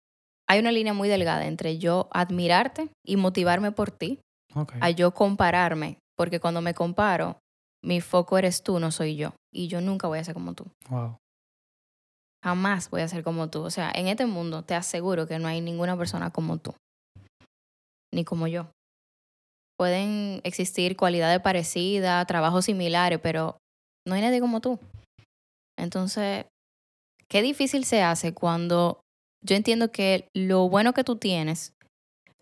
hay 0.48 0.58
una 0.58 0.72
línea 0.72 0.94
muy 0.94 1.08
delgada 1.08 1.46
entre 1.46 1.78
yo 1.78 2.08
admirarte 2.10 2.88
y 3.06 3.16
motivarme 3.16 3.70
por 3.70 3.90
ti, 3.92 4.18
Ok. 4.54 4.74
a 4.80 4.90
yo 4.90 5.12
compararme. 5.14 5.98
Porque 6.16 6.40
cuando 6.40 6.60
me 6.60 6.74
comparo, 6.74 7.38
mi 7.84 8.00
foco 8.00 8.36
eres 8.36 8.62
tú, 8.64 8.80
no 8.80 8.90
soy 8.90 9.14
yo. 9.14 9.34
Y 9.54 9.68
yo 9.68 9.80
nunca 9.80 10.08
voy 10.08 10.18
a 10.18 10.24
ser 10.24 10.34
como 10.34 10.54
tú. 10.54 10.66
Wow. 10.90 11.16
Jamás 12.44 12.90
voy 12.90 13.03
a 13.03 13.09
ser 13.09 13.22
como 13.24 13.51
tú. 13.51 13.62
O 13.62 13.70
sea, 13.70 13.90
en 13.94 14.09
este 14.09 14.27
mundo 14.27 14.62
te 14.62 14.74
aseguro 14.74 15.27
que 15.27 15.38
no 15.38 15.48
hay 15.48 15.61
ninguna 15.61 15.96
persona 15.96 16.31
como 16.31 16.59
tú. 16.59 16.74
Ni 18.12 18.24
como 18.24 18.46
yo. 18.46 18.70
Pueden 19.77 20.40
existir 20.44 20.96
cualidades 20.96 21.40
parecidas, 21.40 22.27
trabajos 22.27 22.64
similares, 22.64 23.20
pero 23.22 23.59
no 24.07 24.14
hay 24.14 24.22
nadie 24.22 24.40
como 24.40 24.61
tú. 24.61 24.79
Entonces, 25.79 26.46
qué 27.29 27.42
difícil 27.42 27.85
se 27.85 28.03
hace 28.03 28.35
cuando 28.35 29.01
yo 29.44 29.55
entiendo 29.55 29.92
que 29.92 30.29
lo 30.35 30.68
bueno 30.68 30.94
que 30.94 31.05
tú 31.05 31.16
tienes, 31.16 31.72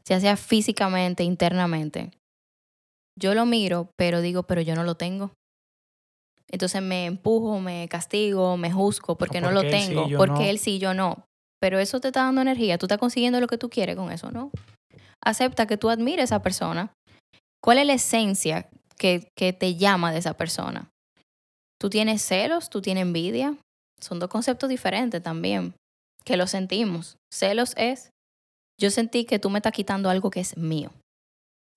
ya 0.06 0.20
sea 0.20 0.36
físicamente, 0.36 1.24
internamente, 1.24 2.10
yo 3.18 3.34
lo 3.34 3.44
miro, 3.44 3.90
pero 3.96 4.20
digo, 4.20 4.44
pero 4.44 4.60
yo 4.60 4.74
no 4.74 4.84
lo 4.84 4.94
tengo. 4.94 5.32
Entonces 6.48 6.80
me 6.82 7.06
empujo, 7.06 7.60
me 7.60 7.88
castigo, 7.88 8.56
me 8.56 8.70
juzgo 8.70 9.16
porque 9.18 9.38
O 9.38 9.40
no 9.40 9.50
lo 9.50 9.62
porque 9.62 9.80
sí, 9.80 9.88
tengo, 9.88 10.08
yo 10.08 10.18
porque 10.18 10.32
no. 10.32 10.50
él 10.50 10.58
sí, 10.58 10.78
yo 10.78 10.94
no. 10.94 11.24
Pero 11.60 11.78
eso 11.78 12.00
te 12.00 12.08
está 12.08 12.24
dando 12.24 12.42
energía, 12.42 12.78
tú 12.78 12.86
estás 12.86 12.98
consiguiendo 12.98 13.40
lo 13.40 13.46
que 13.46 13.58
tú 13.58 13.68
quieres 13.70 13.96
con 13.96 14.12
eso, 14.12 14.30
¿no? 14.30 14.50
Acepta 15.24 15.66
que 15.66 15.76
tú 15.76 15.90
admires 15.90 16.20
a 16.20 16.36
esa 16.36 16.42
persona. 16.42 16.92
¿Cuál 17.62 17.78
es 17.78 17.86
la 17.86 17.94
esencia 17.94 18.68
que, 18.96 19.28
que 19.36 19.52
te 19.52 19.74
llama 19.74 20.12
de 20.12 20.18
esa 20.18 20.34
persona? 20.34 20.90
¿Tú 21.80 21.90
tienes 21.90 22.22
celos? 22.22 22.70
¿Tú 22.70 22.80
tienes 22.80 23.02
envidia? 23.02 23.56
Son 24.00 24.18
dos 24.18 24.28
conceptos 24.28 24.68
diferentes 24.68 25.22
también, 25.22 25.74
que 26.24 26.36
lo 26.36 26.46
sentimos. 26.46 27.16
Celos 27.32 27.74
es, 27.76 28.10
yo 28.78 28.90
sentí 28.90 29.24
que 29.24 29.38
tú 29.38 29.50
me 29.50 29.58
estás 29.58 29.72
quitando 29.72 30.10
algo 30.10 30.30
que 30.30 30.40
es 30.40 30.56
mío. 30.56 30.92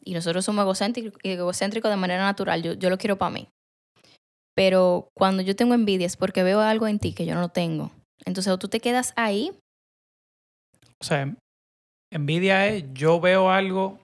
Y 0.03 0.13
nosotros 0.13 0.45
somos 0.45 0.63
egocéntricos 0.63 1.19
egocéntricos 1.23 1.89
de 1.89 1.97
manera 1.97 2.23
natural, 2.23 2.61
yo, 2.61 2.73
yo 2.73 2.89
lo 2.89 2.97
quiero 2.97 3.17
para 3.17 3.31
mí. 3.31 3.47
Pero 4.55 5.09
cuando 5.13 5.41
yo 5.41 5.55
tengo 5.55 5.73
envidia 5.73 6.05
es 6.05 6.17
porque 6.17 6.43
veo 6.43 6.59
algo 6.59 6.87
en 6.87 6.99
ti 6.99 7.13
que 7.13 7.25
yo 7.25 7.35
no 7.35 7.49
tengo. 7.49 7.91
Entonces, 8.25 8.51
o 8.51 8.59
tú 8.59 8.67
te 8.67 8.79
quedas 8.79 9.13
ahí, 9.15 9.53
O 11.01 11.05
sea, 11.05 11.33
envidia 12.11 12.67
es 12.67 12.83
yo 12.93 13.21
veo 13.21 13.49
algo, 13.49 13.99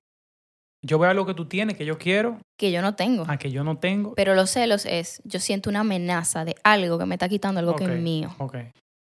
yo 0.86 0.97
veo 0.99 1.10
algo 1.10 1.25
que 1.25 1.34
tú 1.34 1.45
tienes, 1.45 1.75
que 1.75 1.86
yo 1.86 1.97
quiero, 1.97 2.39
que 2.58 2.71
yo 2.71 2.81
no 2.81 2.95
tengo. 2.95 3.25
a 3.27 3.38
que 3.38 3.51
yo 3.51 3.63
no 3.65 3.77
tengo. 3.77 4.15
Pero 4.15 4.34
los 4.34 4.49
celos 4.51 4.86
es, 4.86 5.21
yo 5.25 5.39
siento 5.39 5.69
una 5.69 5.81
amenaza 5.81 6.45
de 6.45 6.55
algo 6.63 6.97
que 6.97 7.05
me 7.05 7.15
está 7.15 7.27
quitando 7.27 7.60
algo 7.60 7.75
que 7.75 7.84
es 7.84 8.01
mío. 8.01 8.34
Ok. 8.38 8.55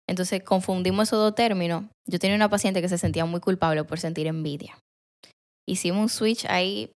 Entonces 0.09 0.43
confundimos 0.43 1.09
esos 1.09 1.19
dos 1.19 1.35
términos. 1.35 1.85
Yo 2.07 2.19
tenía 2.19 2.37
una 2.37 2.49
paciente 2.49 2.81
que 2.81 2.89
se 2.89 2.97
sentía 2.97 3.25
muy 3.25 3.41
culpable 3.41 3.85
por 3.85 3.99
sentir 3.99 4.27
envidia. 4.29 4.79
Hicimos 5.69 6.01
un 6.01 6.09
switch 6.09 6.47
ahí. 6.47 6.93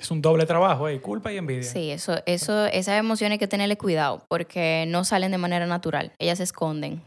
Es 0.00 0.10
un 0.10 0.22
doble 0.22 0.46
trabajo, 0.46 0.88
eh, 0.88 1.00
culpa 1.00 1.32
y 1.32 1.36
envidia. 1.36 1.62
Sí, 1.62 1.90
eso, 1.90 2.22
eso, 2.24 2.66
esas 2.66 2.98
emociones 2.98 3.34
hay 3.34 3.38
que 3.38 3.48
tenerle 3.48 3.76
cuidado 3.76 4.24
porque 4.28 4.86
no 4.88 5.04
salen 5.04 5.30
de 5.30 5.38
manera 5.38 5.66
natural. 5.66 6.12
Ellas 6.18 6.38
se 6.38 6.44
esconden. 6.44 7.02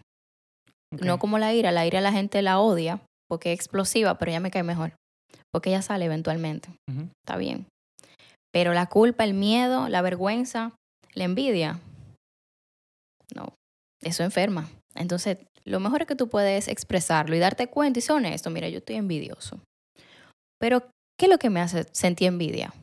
No 1.01 1.17
como 1.17 1.39
la 1.39 1.53
ira. 1.53 1.71
La 1.71 1.87
ira 1.87 2.01
la 2.01 2.11
gente 2.11 2.41
la 2.43 2.59
odia 2.59 3.01
porque 3.27 3.51
es 3.51 3.59
explosiva, 3.59 4.19
pero 4.19 4.29
ella 4.29 4.39
me 4.39 4.51
cae 4.51 4.61
mejor. 4.61 4.93
Porque 5.51 5.71
ella 5.71 5.81
sale 5.81 6.05
eventualmente. 6.05 6.69
Está 7.25 7.37
bien. 7.37 7.65
Pero 8.53 8.73
la 8.73 8.85
culpa, 8.85 9.23
el 9.23 9.33
miedo, 9.33 9.89
la 9.89 10.03
vergüenza, 10.03 10.73
la 11.15 11.23
envidia, 11.23 11.79
no, 13.35 13.53
eso 14.01 14.23
enferma. 14.23 14.69
Entonces, 14.95 15.37
lo 15.65 15.79
mejor 15.79 16.01
es 16.01 16.07
que 16.07 16.15
tú 16.15 16.29
puedes 16.29 16.67
expresarlo 16.67 17.35
y 17.35 17.39
darte 17.39 17.67
cuenta 17.67 17.99
y 17.99 18.01
ser 18.01 18.15
honesto. 18.15 18.49
Mira, 18.49 18.69
yo 18.69 18.79
estoy 18.79 18.97
envidioso. 18.97 19.59
Pero, 20.59 20.81
¿qué 21.17 21.25
es 21.25 21.29
lo 21.29 21.39
que 21.39 21.49
me 21.49 21.59
hace 21.59 21.85
sentir 21.91 22.27
envidia? 22.27 22.73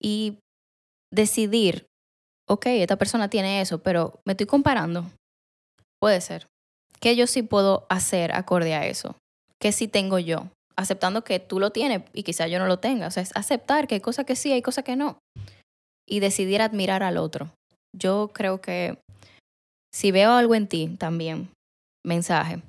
Y 0.00 0.38
decidir, 1.12 1.86
ok, 2.48 2.66
esta 2.66 2.96
persona 2.96 3.28
tiene 3.28 3.60
eso, 3.60 3.82
pero 3.82 4.20
me 4.24 4.32
estoy 4.32 4.46
comparando. 4.46 5.10
Puede 6.00 6.20
ser. 6.20 6.46
¿Qué 7.00 7.16
yo 7.16 7.26
sí 7.26 7.42
puedo 7.42 7.86
hacer 7.88 8.34
acorde 8.34 8.74
a 8.74 8.86
eso? 8.86 9.16
¿Qué 9.58 9.72
sí 9.72 9.88
tengo 9.88 10.18
yo? 10.18 10.48
Aceptando 10.76 11.24
que 11.24 11.38
tú 11.40 11.60
lo 11.60 11.70
tienes 11.70 12.02
y 12.12 12.22
quizá 12.22 12.46
yo 12.46 12.58
no 12.58 12.66
lo 12.66 12.78
tenga. 12.78 13.06
O 13.06 13.10
sea, 13.10 13.22
es 13.22 13.36
aceptar 13.36 13.86
que 13.86 13.96
hay 13.96 14.00
cosas 14.00 14.24
que 14.24 14.36
sí, 14.36 14.52
hay 14.52 14.62
cosas 14.62 14.84
que 14.84 14.96
no. 14.96 15.18
Y 16.08 16.20
decidir 16.20 16.62
admirar 16.62 17.02
al 17.02 17.18
otro. 17.18 17.52
Yo 17.94 18.30
creo 18.32 18.60
que 18.60 18.98
si 19.92 20.10
veo 20.10 20.32
algo 20.32 20.54
en 20.54 20.68
ti 20.68 20.96
también, 20.98 21.50
mensaje, 22.04 22.62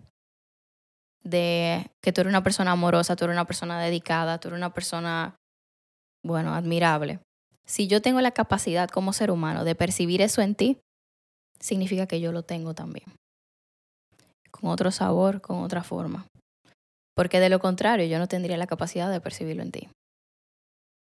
de 1.24 1.86
que 2.04 2.12
tú 2.12 2.22
eres 2.22 2.32
una 2.32 2.44
persona 2.44 2.72
amorosa, 2.72 3.16
tú 3.16 3.26
eres 3.26 3.36
una 3.36 3.46
persona 3.46 3.82
dedicada, 3.82 4.40
tú 4.40 4.48
eres 4.48 4.58
una 4.58 4.74
persona, 4.74 5.36
bueno, 6.24 6.54
admirable. 6.54 7.20
Si 7.66 7.88
yo 7.88 8.02
tengo 8.02 8.22
la 8.22 8.32
capacidad 8.32 8.90
como 8.90 9.14
ser 9.14 9.32
humano 9.32 9.64
de 9.64 9.76
percibir 9.76 10.22
eso 10.22 10.42
en 10.42 10.56
ti, 10.56 10.78
significa 11.60 12.08
que 12.08 12.20
yo 12.20 12.32
lo 12.32 12.44
tengo 12.44 12.74
también. 12.74 13.06
Con 14.52 14.70
otro 14.70 14.92
sabor, 14.92 15.42
con 15.42 15.60
otra 15.64 15.84
forma. 15.84 16.28
Porque 17.16 17.40
de 17.40 17.50
lo 17.50 17.60
contrario, 17.60 18.06
yo 18.06 18.20
no 18.20 18.28
tendría 18.28 18.58
la 18.58 18.68
capacidad 18.68 19.10
de 19.12 19.22
percibirlo 19.22 19.64
en 19.64 19.72
ti. 19.72 19.90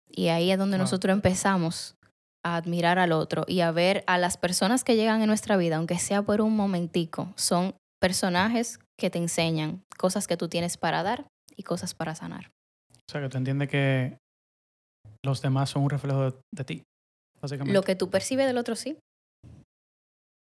Y 0.10 0.30
ahí 0.30 0.52
es 0.52 0.58
donde 0.58 0.78
Wow. 0.78 0.84
nosotros 0.84 1.13
empezamos 1.13 1.96
a 2.43 2.56
admirar 2.56 2.98
al 2.98 3.12
otro 3.12 3.43
y 3.48 3.60
a 3.62 3.72
ver 3.72 4.04
a 4.08 4.17
las 4.17 4.38
personas 4.38 4.84
que 4.84 4.96
llegan 4.96 5.22
en 5.22 5.28
nuestra 5.28 5.58
vida, 5.58 5.78
aunque 5.78 6.00
sea 6.00 6.22
por 6.22 6.41
un 6.41 6.56
momentico, 6.56 7.34
son 7.36 7.76
personajes 8.00 8.80
que 8.98 9.10
te 9.10 9.17
enseñan 9.20 9.84
cosas 9.98 10.28
que 10.28 10.38
tú 10.38 10.48
tienes 10.48 10.78
para 10.78 11.04
dar 11.04 11.28
y 11.56 11.63
cosas 11.63 11.93
para 11.93 12.15
sanar. 12.15 12.50
O 13.08 13.12
sea, 13.12 13.22
que 13.22 13.30
tú 13.30 13.38
entiendes 13.38 13.70
que 13.70 14.17
los 15.23 15.41
demás 15.41 15.69
son 15.69 15.84
un 15.84 15.89
reflejo 15.89 16.32
de, 16.51 16.63
ti, 16.63 16.84
básicamente. 17.41 17.73
Lo 17.73 17.84
que 17.84 17.95
tú 17.95 18.10
percibes 18.10 18.47
del 18.47 18.58
otro 18.58 18.75
sí. 18.75 18.97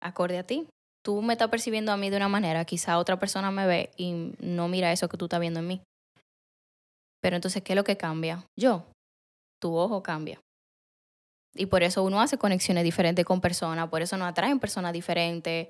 Acorde 0.02 0.38
a 0.38 0.46
ti. 0.46 0.68
Tú 1.04 1.22
me 1.22 1.34
estás 1.34 1.48
percibiendo 1.48 1.92
a 1.92 1.96
mí 1.96 2.10
de 2.10 2.16
una 2.16 2.28
manera, 2.28 2.64
quizá 2.64 2.98
otra 2.98 3.18
persona 3.18 3.50
me 3.50 3.66
ve 3.66 3.90
y 3.96 4.32
no 4.40 4.68
mira 4.68 4.92
eso 4.92 5.08
que 5.08 5.16
tú 5.16 5.26
estás 5.26 5.40
viendo 5.40 5.60
en 5.60 5.68
mí. 5.68 5.80
Pero 7.22 7.36
entonces, 7.36 7.62
¿qué 7.62 7.72
es 7.72 7.76
lo 7.76 7.84
que 7.84 7.96
cambia? 7.96 8.44
Yo. 8.58 8.84
Tu 9.60 9.74
ojo 9.74 10.02
cambia. 10.02 10.40
Y 11.54 11.66
por 11.66 11.82
eso 11.82 12.02
uno 12.02 12.20
hace 12.20 12.36
conexiones 12.36 12.84
diferentes 12.84 13.24
con 13.24 13.40
personas, 13.40 13.88
por 13.88 14.02
eso 14.02 14.16
nos 14.16 14.28
atraen 14.28 14.60
personas 14.60 14.92
diferentes. 14.92 15.68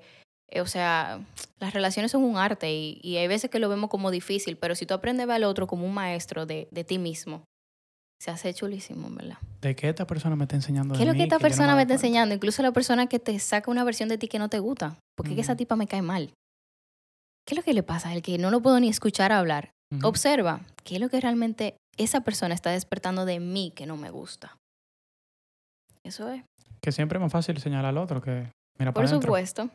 Eh, 0.49 0.61
O 0.61 0.65
sea, 0.65 1.23
las 1.59 1.73
relaciones 1.73 2.11
son 2.11 2.23
un 2.23 2.37
arte 2.37 2.71
y, 2.71 2.99
y 3.01 3.17
hay 3.17 3.27
veces 3.27 3.49
que 3.49 3.59
lo 3.59 3.69
vemos 3.69 3.89
como 3.89 4.11
difícil, 4.11 4.57
pero 4.57 4.75
si 4.75 4.85
tú 4.85 4.93
aprendes 4.93 5.23
a 5.23 5.27
ver 5.27 5.35
al 5.37 5.43
otro 5.45 5.67
como 5.67 5.85
un 5.85 5.93
maestro 5.93 6.45
de 6.45 6.65
ti 6.85 6.97
mismo, 6.97 7.43
se 8.19 8.31
hace 8.31 8.53
chulísimo, 8.53 9.09
¿verdad? 9.11 9.37
¿De 9.61 9.75
qué 9.75 9.89
esta 9.89 10.07
persona 10.07 10.35
me 10.35 10.43
está 10.45 10.55
enseñando? 10.55 10.95
¿Qué 10.95 11.01
es 11.01 11.07
lo 11.07 11.13
que 11.13 11.23
esta 11.23 11.35
no 11.35 11.41
persona 11.41 11.75
me 11.75 11.83
está 11.83 11.93
enseñando? 11.95 12.33
Incluso 12.33 12.61
la 12.63 12.71
persona 12.71 13.07
que 13.07 13.19
te 13.19 13.37
saca 13.39 13.69
una 13.69 13.83
versión 13.83 14.09
de 14.09 14.17
ti 14.17 14.27
que 14.27 14.39
no 14.39 14.49
te 14.49 14.59
gusta. 14.59 14.97
Porque 15.15 15.31
es 15.31 15.35
que 15.35 15.41
esa 15.41 15.55
tipa 15.55 15.75
me 15.75 15.87
cae 15.87 16.01
mal. 16.01 16.33
¿Qué 17.45 17.53
es 17.53 17.57
lo 17.57 17.63
que 17.63 17.73
le 17.73 17.83
pasa? 17.83 18.13
El 18.13 18.21
que 18.21 18.37
no 18.37 18.51
lo 18.51 18.61
puedo 18.61 18.79
ni 18.79 18.89
escuchar 18.89 19.31
hablar. 19.31 19.69
Observa 20.03 20.61
qué 20.83 20.95
es 20.95 21.01
lo 21.01 21.09
que 21.09 21.21
realmente 21.21 21.77
esa 21.97 22.21
persona 22.21 22.53
está 22.53 22.71
despertando 22.71 23.25
de 23.25 23.39
mí 23.39 23.71
que 23.73 23.85
no 23.85 23.95
me 23.97 24.09
gusta. 24.09 24.57
Eso 26.03 26.29
es. 26.29 26.43
Que 26.81 26.91
siempre 26.91 27.17
es 27.17 27.21
más 27.21 27.31
fácil 27.31 27.57
señalar 27.59 27.85
al 27.85 27.97
otro 27.97 28.21
que 28.21 28.49
mira 28.79 28.91
Por 28.91 29.05
para 29.05 29.07
supuesto. 29.07 29.69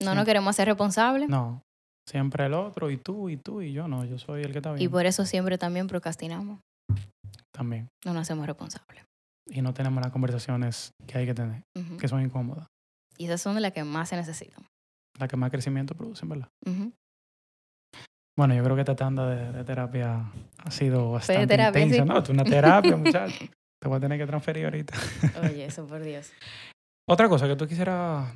No 0.00 0.10
Sí. 0.10 0.16
nos 0.16 0.24
queremos 0.24 0.54
ser 0.56 0.68
responsables. 0.68 1.28
No, 1.28 1.62
siempre 2.08 2.46
el 2.46 2.54
otro 2.54 2.90
y 2.90 2.96
tú 2.98 3.28
y 3.28 3.36
tú 3.36 3.60
y 3.62 3.72
yo 3.72 3.88
no, 3.88 4.04
yo 4.04 4.18
soy 4.18 4.42
el 4.42 4.52
que 4.52 4.58
está 4.58 4.72
bien. 4.72 4.82
Y 4.84 4.88
por 4.88 5.06
eso 5.06 5.24
siempre 5.26 5.58
también 5.58 5.86
procrastinamos. 5.88 6.60
También. 7.54 7.88
No 8.04 8.12
nos 8.12 8.22
hacemos 8.22 8.46
responsables. 8.46 9.04
Y 9.46 9.62
no 9.62 9.72
tenemos 9.72 10.02
las 10.02 10.10
conversaciones 10.12 10.90
que 11.06 11.18
hay 11.18 11.26
que 11.26 11.34
tener, 11.34 11.62
que 12.00 12.08
son 12.08 12.20
incómodas. 12.22 12.66
Y 13.16 13.26
esas 13.26 13.40
son 13.40 13.54
de 13.54 13.60
las 13.60 13.72
que 13.72 13.84
más 13.84 14.08
se 14.08 14.16
necesitan. 14.16 14.64
Las 15.18 15.28
que 15.28 15.36
más 15.36 15.50
crecimiento 15.50 15.94
producen, 15.94 16.28
¿verdad? 16.28 16.48
Bueno, 18.36 18.54
yo 18.54 18.64
creo 18.64 18.74
que 18.74 18.80
esta 18.82 18.96
tanda 18.96 19.28
de, 19.30 19.52
de 19.52 19.64
terapia 19.64 20.24
ha 20.64 20.70
sido 20.70 21.12
bastante 21.12 21.46
terapia, 21.46 21.82
intensa. 21.82 22.02
sí. 22.02 22.08
No, 22.08 22.18
es 22.18 22.28
una 22.30 22.44
terapia, 22.44 22.96
muchacho. 22.96 23.44
Te 23.80 23.88
voy 23.88 23.98
a 23.98 24.00
tener 24.00 24.18
que 24.18 24.26
transferir 24.26 24.64
ahorita. 24.64 24.94
Oye, 25.44 25.64
eso 25.66 25.86
por 25.86 26.02
Dios. 26.02 26.32
Otra 27.08 27.28
cosa 27.28 27.46
que 27.46 27.54
tú 27.54 27.68
quisieras 27.68 28.34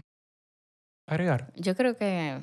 agregar. 1.09 1.51
Yo 1.57 1.75
creo 1.75 1.97
que 1.97 2.39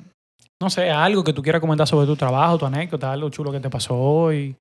No 0.60 0.68
sé, 0.68 0.90
algo 0.90 1.24
que 1.24 1.32
tú 1.32 1.40
quieras 1.42 1.60
comentar 1.60 1.86
sobre 1.86 2.06
tu 2.06 2.16
trabajo, 2.16 2.58
tu 2.58 2.66
anécdota, 2.66 3.10
algo 3.12 3.30
chulo 3.30 3.50
que 3.52 3.60
te 3.60 3.70
pasó 3.70 3.96
hoy, 3.96 4.54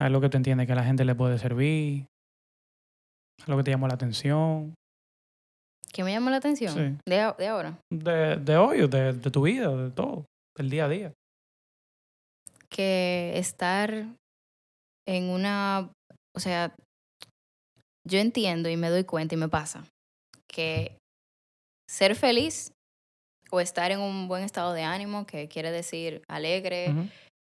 algo 0.00 0.20
que 0.20 0.28
te 0.28 0.36
entiende 0.36 0.66
que 0.66 0.72
a 0.72 0.76
la 0.76 0.84
gente 0.84 1.04
le 1.04 1.14
puede 1.14 1.38
servir, 1.38 2.06
algo 3.46 3.58
que 3.58 3.64
te 3.64 3.70
llamó 3.70 3.88
la 3.88 3.94
atención, 3.94 4.74
¿Qué 5.90 6.04
me 6.04 6.12
llamó 6.12 6.28
la 6.28 6.36
atención? 6.36 6.74
Sí. 6.74 6.98
De, 7.08 7.20
a- 7.20 7.32
de 7.32 7.46
ahora. 7.48 7.78
de, 7.90 8.36
de 8.36 8.56
hoy, 8.58 8.86
de, 8.86 9.14
de 9.14 9.30
tu 9.30 9.40
vida, 9.42 9.74
de 9.74 9.90
todo, 9.90 10.26
del 10.56 10.68
día 10.68 10.84
a 10.84 10.88
día. 10.88 11.12
Que 12.68 13.32
estar 13.38 13.90
en 15.08 15.24
una. 15.30 15.90
O 16.36 16.40
sea, 16.40 16.74
yo 18.06 18.18
entiendo 18.18 18.68
y 18.68 18.76
me 18.76 18.90
doy 18.90 19.04
cuenta 19.04 19.34
y 19.34 19.38
me 19.38 19.48
pasa 19.48 19.84
que 20.46 20.96
ser 21.90 22.14
feliz 22.14 22.70
o 23.50 23.60
estar 23.60 23.90
en 23.90 24.00
un 24.00 24.28
buen 24.28 24.44
estado 24.44 24.74
de 24.74 24.82
ánimo, 24.82 25.26
que 25.26 25.48
quiere 25.48 25.70
decir 25.70 26.22
alegre, 26.28 26.92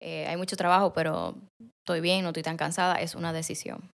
eh, 0.02 0.26
hay 0.28 0.36
mucho 0.36 0.56
trabajo, 0.58 0.94
pero 0.94 1.36
estoy 1.82 2.02
bien, 2.02 2.24
no 2.24 2.30
estoy 2.30 2.44
tan 2.44 2.58
cansada, 2.58 2.96
es 2.96 3.16
una 3.16 3.34
decisión. 3.34 3.92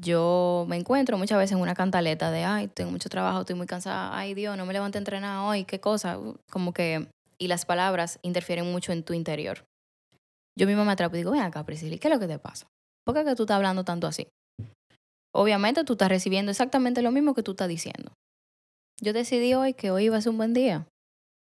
Yo 0.00 0.64
me 0.68 0.76
encuentro 0.76 1.18
muchas 1.18 1.38
veces 1.38 1.56
en 1.56 1.60
una 1.60 1.74
cantaleta 1.74 2.30
de, 2.30 2.44
ay, 2.44 2.68
tengo 2.68 2.90
mucho 2.90 3.08
trabajo, 3.08 3.40
estoy 3.40 3.56
muy 3.56 3.66
cansada, 3.66 4.16
ay 4.16 4.34
Dios, 4.34 4.56
no 4.56 4.64
me 4.64 4.72
levanté 4.72 4.98
a 4.98 5.00
entrenar 5.00 5.40
hoy, 5.40 5.64
qué 5.64 5.80
cosa, 5.80 6.18
Uh, 6.18 6.36
como 6.50 6.72
que, 6.72 7.08
y 7.38 7.48
las 7.48 7.64
palabras 7.64 8.20
interfieren 8.22 8.70
mucho 8.70 8.92
en 8.92 9.02
tu 9.02 9.12
interior. 9.12 9.64
Yo 10.56 10.66
misma 10.66 10.84
me 10.84 10.92
atrapo 10.92 11.16
y 11.16 11.18
digo, 11.18 11.32
ven 11.32 11.40
acá, 11.40 11.64
Priscila, 11.64 11.96
¿y 11.96 11.98
¿qué 11.98 12.08
es 12.08 12.14
lo 12.14 12.20
que 12.20 12.28
te 12.28 12.38
pasa? 12.38 12.66
¿Por 13.04 13.14
qué 13.14 13.24
que 13.24 13.34
tú 13.34 13.44
estás 13.44 13.56
hablando 13.56 13.84
tanto 13.84 14.06
así? 14.06 14.28
Obviamente 15.34 15.84
tú 15.84 15.94
estás 15.94 16.08
recibiendo 16.08 16.50
exactamente 16.50 17.02
lo 17.02 17.10
mismo 17.10 17.34
que 17.34 17.42
tú 17.42 17.52
estás 17.52 17.68
diciendo. 17.68 18.12
Yo 19.00 19.12
decidí 19.12 19.54
hoy 19.54 19.74
que 19.74 19.90
hoy 19.90 20.04
iba 20.04 20.16
a 20.16 20.20
ser 20.20 20.30
un 20.30 20.38
buen 20.38 20.54
día. 20.54 20.86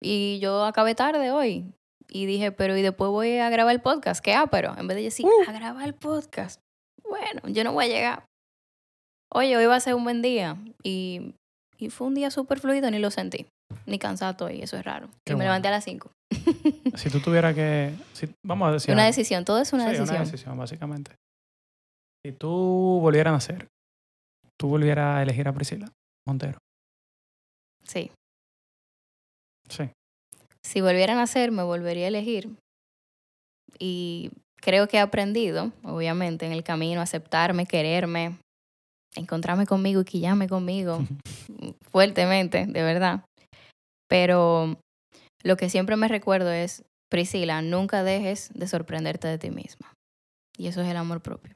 Y 0.01 0.39
yo 0.39 0.63
acabé 0.63 0.95
tarde 0.95 1.31
hoy. 1.31 1.73
Y 2.11 2.25
dije, 2.25 2.51
pero 2.51 2.75
y 2.75 2.81
después 2.81 3.09
voy 3.11 3.37
a 3.37 3.49
grabar 3.49 3.73
el 3.75 3.81
podcast. 3.81 4.23
¿Qué 4.23 4.35
pero 4.49 4.75
En 4.77 4.87
vez 4.87 4.97
de 4.97 5.03
decir, 5.03 5.25
Uh. 5.25 5.49
a 5.49 5.51
grabar 5.51 5.85
el 5.87 5.93
podcast. 5.93 6.59
Bueno, 7.03 7.41
yo 7.47 7.63
no 7.63 7.71
voy 7.73 7.85
a 7.85 7.87
llegar. 7.87 8.25
Oye, 9.31 9.55
hoy 9.55 9.65
va 9.65 9.75
a 9.75 9.79
ser 9.79 9.93
un 9.93 10.03
buen 10.03 10.21
día. 10.21 10.57
Y, 10.83 11.35
y 11.77 11.89
fue 11.89 12.07
un 12.07 12.15
día 12.15 12.31
súper 12.31 12.59
fluido, 12.59 12.89
ni 12.89 12.97
lo 12.99 13.11
sentí. 13.11 13.45
Ni 13.85 13.99
cansado 13.99 14.31
estoy, 14.31 14.61
eso 14.61 14.77
es 14.77 14.83
raro. 14.83 15.09
Qué 15.25 15.33
y 15.33 15.35
me 15.35 15.43
levanté 15.43 15.67
a 15.67 15.71
las 15.71 15.83
5. 15.83 16.09
Si 16.95 17.09
tú 17.11 17.19
tuvieras 17.19 17.53
que, 17.53 17.93
si- 18.13 18.33
vamos 18.43 18.69
a 18.69 18.71
decir, 18.73 18.93
una 18.93 19.05
decisión, 19.05 19.45
todo 19.45 19.59
es 19.59 19.71
una 19.73 19.83
Sí, 19.85 19.91
decisión. 19.91 20.15
una 20.15 20.25
decisión, 20.25 20.57
básicamente. 20.57 21.11
Si 22.25 22.31
tú 22.33 22.49
volvieras 23.01 23.31
a 23.31 23.35
nacer, 23.35 23.67
tú 24.59 24.67
volvieras 24.69 25.17
a 25.17 25.21
elegir 25.23 25.47
a 25.47 25.53
Priscila 25.53 25.87
Montero. 26.27 26.57
Sí. 27.83 28.11
Sí. 29.69 29.89
Si 30.69 30.81
volvieran 30.81 31.17
a 31.17 31.21
nacer, 31.21 31.51
me 31.51 31.63
volvería 31.63 32.05
a 32.05 32.09
elegir. 32.09 32.55
Y 33.79 34.29
creo 34.57 34.87
que 34.87 34.97
he 34.97 34.99
aprendido, 34.99 35.71
obviamente, 35.83 36.45
en 36.45 36.51
el 36.51 36.63
camino, 36.63 37.01
aceptarme, 37.01 37.65
quererme, 37.65 38.37
encontrarme 39.15 39.65
conmigo 39.65 40.01
y 40.01 40.05
quillarme 40.05 40.47
conmigo 40.47 41.03
fuertemente, 41.91 42.67
de 42.67 42.83
verdad. 42.83 43.25
Pero 44.07 44.77
lo 45.41 45.57
que 45.57 45.71
siempre 45.71 45.95
me 45.95 46.07
recuerdo 46.07 46.51
es, 46.51 46.83
Priscila, 47.09 47.63
nunca 47.63 48.03
dejes 48.03 48.51
de 48.53 48.67
sorprenderte 48.67 49.27
de 49.27 49.39
ti 49.39 49.49
misma. 49.49 49.91
Y 50.55 50.67
eso 50.67 50.81
es 50.81 50.87
el 50.87 50.97
amor 50.97 51.23
propio. 51.23 51.55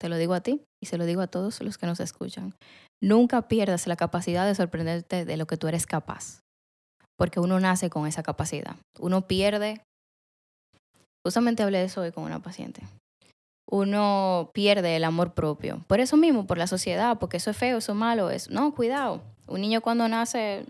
Te 0.00 0.08
lo 0.08 0.16
digo 0.16 0.34
a 0.34 0.40
ti 0.40 0.62
y 0.80 0.86
se 0.86 0.98
lo 0.98 1.04
digo 1.04 1.20
a 1.20 1.26
todos 1.26 1.60
los 1.62 1.78
que 1.78 1.86
nos 1.86 1.98
escuchan. 1.98 2.54
Nunca 3.02 3.48
pierdas 3.48 3.88
la 3.88 3.96
capacidad 3.96 4.46
de 4.46 4.54
sorprenderte 4.54 5.24
de 5.24 5.36
lo 5.36 5.48
que 5.48 5.56
tú 5.56 5.66
eres 5.66 5.84
capaz. 5.84 6.41
Porque 7.22 7.38
uno 7.38 7.60
nace 7.60 7.88
con 7.88 8.08
esa 8.08 8.24
capacidad. 8.24 8.74
Uno 8.98 9.28
pierde. 9.28 9.80
Justamente 11.24 11.62
hablé 11.62 11.78
de 11.78 11.84
eso 11.84 12.00
hoy 12.00 12.10
con 12.10 12.24
una 12.24 12.42
paciente. 12.42 12.82
Uno 13.70 14.50
pierde 14.52 14.96
el 14.96 15.04
amor 15.04 15.32
propio. 15.32 15.84
Por 15.86 16.00
eso 16.00 16.16
mismo, 16.16 16.48
por 16.48 16.58
la 16.58 16.66
sociedad, 16.66 17.20
porque 17.20 17.36
eso 17.36 17.52
es 17.52 17.56
feo, 17.56 17.78
eso 17.78 17.92
es 17.92 17.96
malo. 17.96 18.28
Es... 18.28 18.50
No, 18.50 18.74
cuidado. 18.74 19.22
Un 19.46 19.60
niño 19.60 19.82
cuando 19.82 20.08
nace 20.08 20.66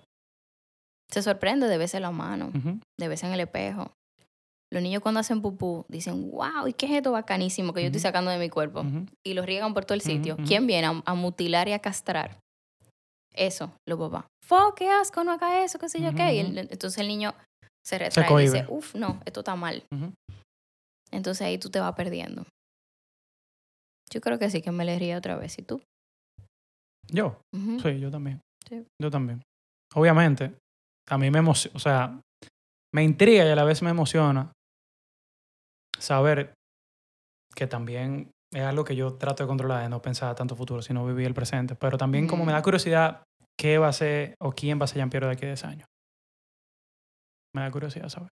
se 1.10 1.22
sorprende 1.22 1.68
de 1.68 1.78
verse 1.78 1.96
en 1.96 2.02
la 2.02 2.10
mano, 2.10 2.50
de 3.00 3.08
verse 3.08 3.26
en 3.26 3.32
el 3.32 3.40
espejo. 3.40 3.90
Los 4.70 4.82
niños 4.82 5.00
cuando 5.00 5.20
hacen 5.20 5.40
pupú 5.40 5.86
dicen, 5.88 6.30
wow, 6.32 6.66
¿y 6.66 6.74
qué 6.74 6.84
es 6.84 6.92
esto 6.92 7.12
bacanísimo 7.12 7.72
que 7.72 7.80
yo 7.80 7.86
estoy 7.86 8.02
sacando 8.02 8.30
de 8.30 8.36
mi 8.36 8.50
cuerpo? 8.50 8.84
Y 9.24 9.32
los 9.32 9.46
riegan 9.46 9.72
por 9.72 9.86
todo 9.86 9.94
el 9.94 10.02
sitio. 10.02 10.36
¿Quién 10.46 10.66
viene 10.66 10.86
a, 10.86 11.02
a 11.06 11.14
mutilar 11.14 11.66
y 11.68 11.72
a 11.72 11.78
castrar? 11.78 12.42
Eso, 13.34 13.72
los 13.88 13.98
papás. 13.98 14.26
Fo, 14.44 14.74
qué 14.74 14.90
asco, 14.90 15.24
no 15.24 15.32
haga 15.32 15.64
eso, 15.64 15.78
qué 15.78 15.88
sé 15.88 16.00
yo 16.02 16.14
qué. 16.14 16.34
Y 16.34 16.40
el- 16.40 16.58
entonces 16.58 16.98
el 16.98 17.08
niño 17.08 17.34
se 17.84 17.98
retrae 17.98 18.30
y 18.32 18.36
dice, 18.44 18.66
uff, 18.68 18.94
no, 18.94 19.20
esto 19.24 19.40
está 19.40 19.56
mal. 19.56 19.82
Entonces 21.10 21.46
ahí 21.46 21.58
tú 21.58 21.70
te 21.70 21.80
vas 21.80 21.94
perdiendo. 21.94 22.44
Yo 24.10 24.20
creo 24.20 24.38
que 24.38 24.50
sí 24.50 24.60
que 24.60 24.70
me 24.70 24.82
elegiría 24.82 25.16
otra 25.18 25.36
vez. 25.36 25.58
¿Y 25.58 25.62
tú? 25.62 25.82
Yo, 27.08 27.40
Ujú. 27.54 27.80
sí, 27.80 27.98
yo 27.98 28.10
también. 28.10 28.40
Sí. 28.68 28.84
Yo 29.00 29.10
también. 29.10 29.42
Obviamente, 29.94 30.54
a 31.08 31.18
mí 31.18 31.30
me 31.30 31.38
emociona, 31.38 31.76
o 31.76 31.78
sea, 31.78 32.20
me 32.94 33.02
intriga 33.02 33.44
y 33.44 33.48
a 33.48 33.56
la 33.56 33.64
vez 33.64 33.82
me 33.82 33.90
emociona 33.90 34.52
saber 35.98 36.54
que 37.54 37.66
también 37.66 38.30
es 38.52 38.62
algo 38.62 38.84
que 38.84 38.94
yo 38.94 39.14
trato 39.14 39.42
de 39.42 39.46
controlar, 39.48 39.82
de 39.82 39.88
no 39.88 40.02
pensar 40.02 40.34
tanto 40.34 40.54
futuro, 40.56 40.82
sino 40.82 41.06
vivir 41.06 41.26
el 41.26 41.34
presente. 41.34 41.74
Pero 41.74 41.96
también 41.96 42.26
como 42.26 42.44
me 42.44 42.52
da 42.52 42.58
Ujú. 42.58 42.64
curiosidad 42.64 43.22
qué 43.58 43.78
va 43.78 43.88
a 43.88 43.92
ser 43.92 44.34
o 44.40 44.52
quién 44.52 44.78
va 44.80 44.84
a 44.84 44.86
ser 44.86 44.98
Jean-Pierre 44.98 45.26
de 45.26 45.32
aquí 45.32 45.44
a 45.44 45.48
10 45.48 45.64
años. 45.64 45.88
Me 47.54 47.62
da 47.62 47.70
curiosidad 47.70 48.08
saber. 48.08 48.30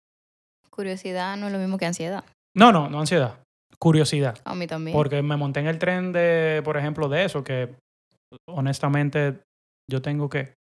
Curiosidad 0.70 1.36
no 1.36 1.46
es 1.46 1.52
lo 1.52 1.58
mismo 1.58 1.78
que 1.78 1.86
ansiedad. 1.86 2.24
No, 2.54 2.72
no, 2.72 2.88
no 2.88 3.00
ansiedad. 3.00 3.42
Curiosidad. 3.78 4.38
A 4.44 4.54
mí 4.54 4.66
también. 4.66 4.96
Porque 4.96 5.22
me 5.22 5.36
monté 5.36 5.60
en 5.60 5.66
el 5.66 5.78
tren 5.78 6.12
de, 6.12 6.62
por 6.64 6.76
ejemplo, 6.76 7.08
de 7.08 7.24
eso, 7.24 7.44
que 7.44 7.74
honestamente 8.48 9.40
yo 9.90 10.00
tengo 10.02 10.28
que, 10.28 10.54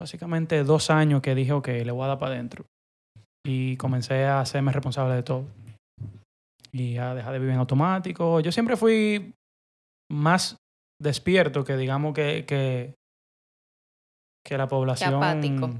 básicamente 0.00 0.64
dos 0.64 0.90
años 0.90 1.20
que 1.20 1.34
dije, 1.34 1.52
ok, 1.52 1.68
le 1.68 1.90
voy 1.92 2.04
a 2.04 2.08
dar 2.08 2.18
para 2.18 2.34
adentro. 2.34 2.64
Y 3.46 3.76
comencé 3.76 4.24
a 4.24 4.40
hacerme 4.40 4.72
responsable 4.72 5.14
de 5.14 5.22
todo. 5.22 5.46
Y 6.74 6.96
a 6.98 7.14
dejar 7.14 7.32
de 7.32 7.38
vivir 7.38 7.54
en 7.54 7.60
automático. 7.60 8.40
Yo 8.40 8.50
siempre 8.50 8.76
fui 8.76 9.32
más 10.10 10.56
despierto 11.00 11.64
que 11.64 11.76
digamos 11.76 12.14
que, 12.14 12.44
que, 12.46 12.94
que 14.44 14.58
la 14.58 14.66
población. 14.68 15.14
apático. 15.14 15.70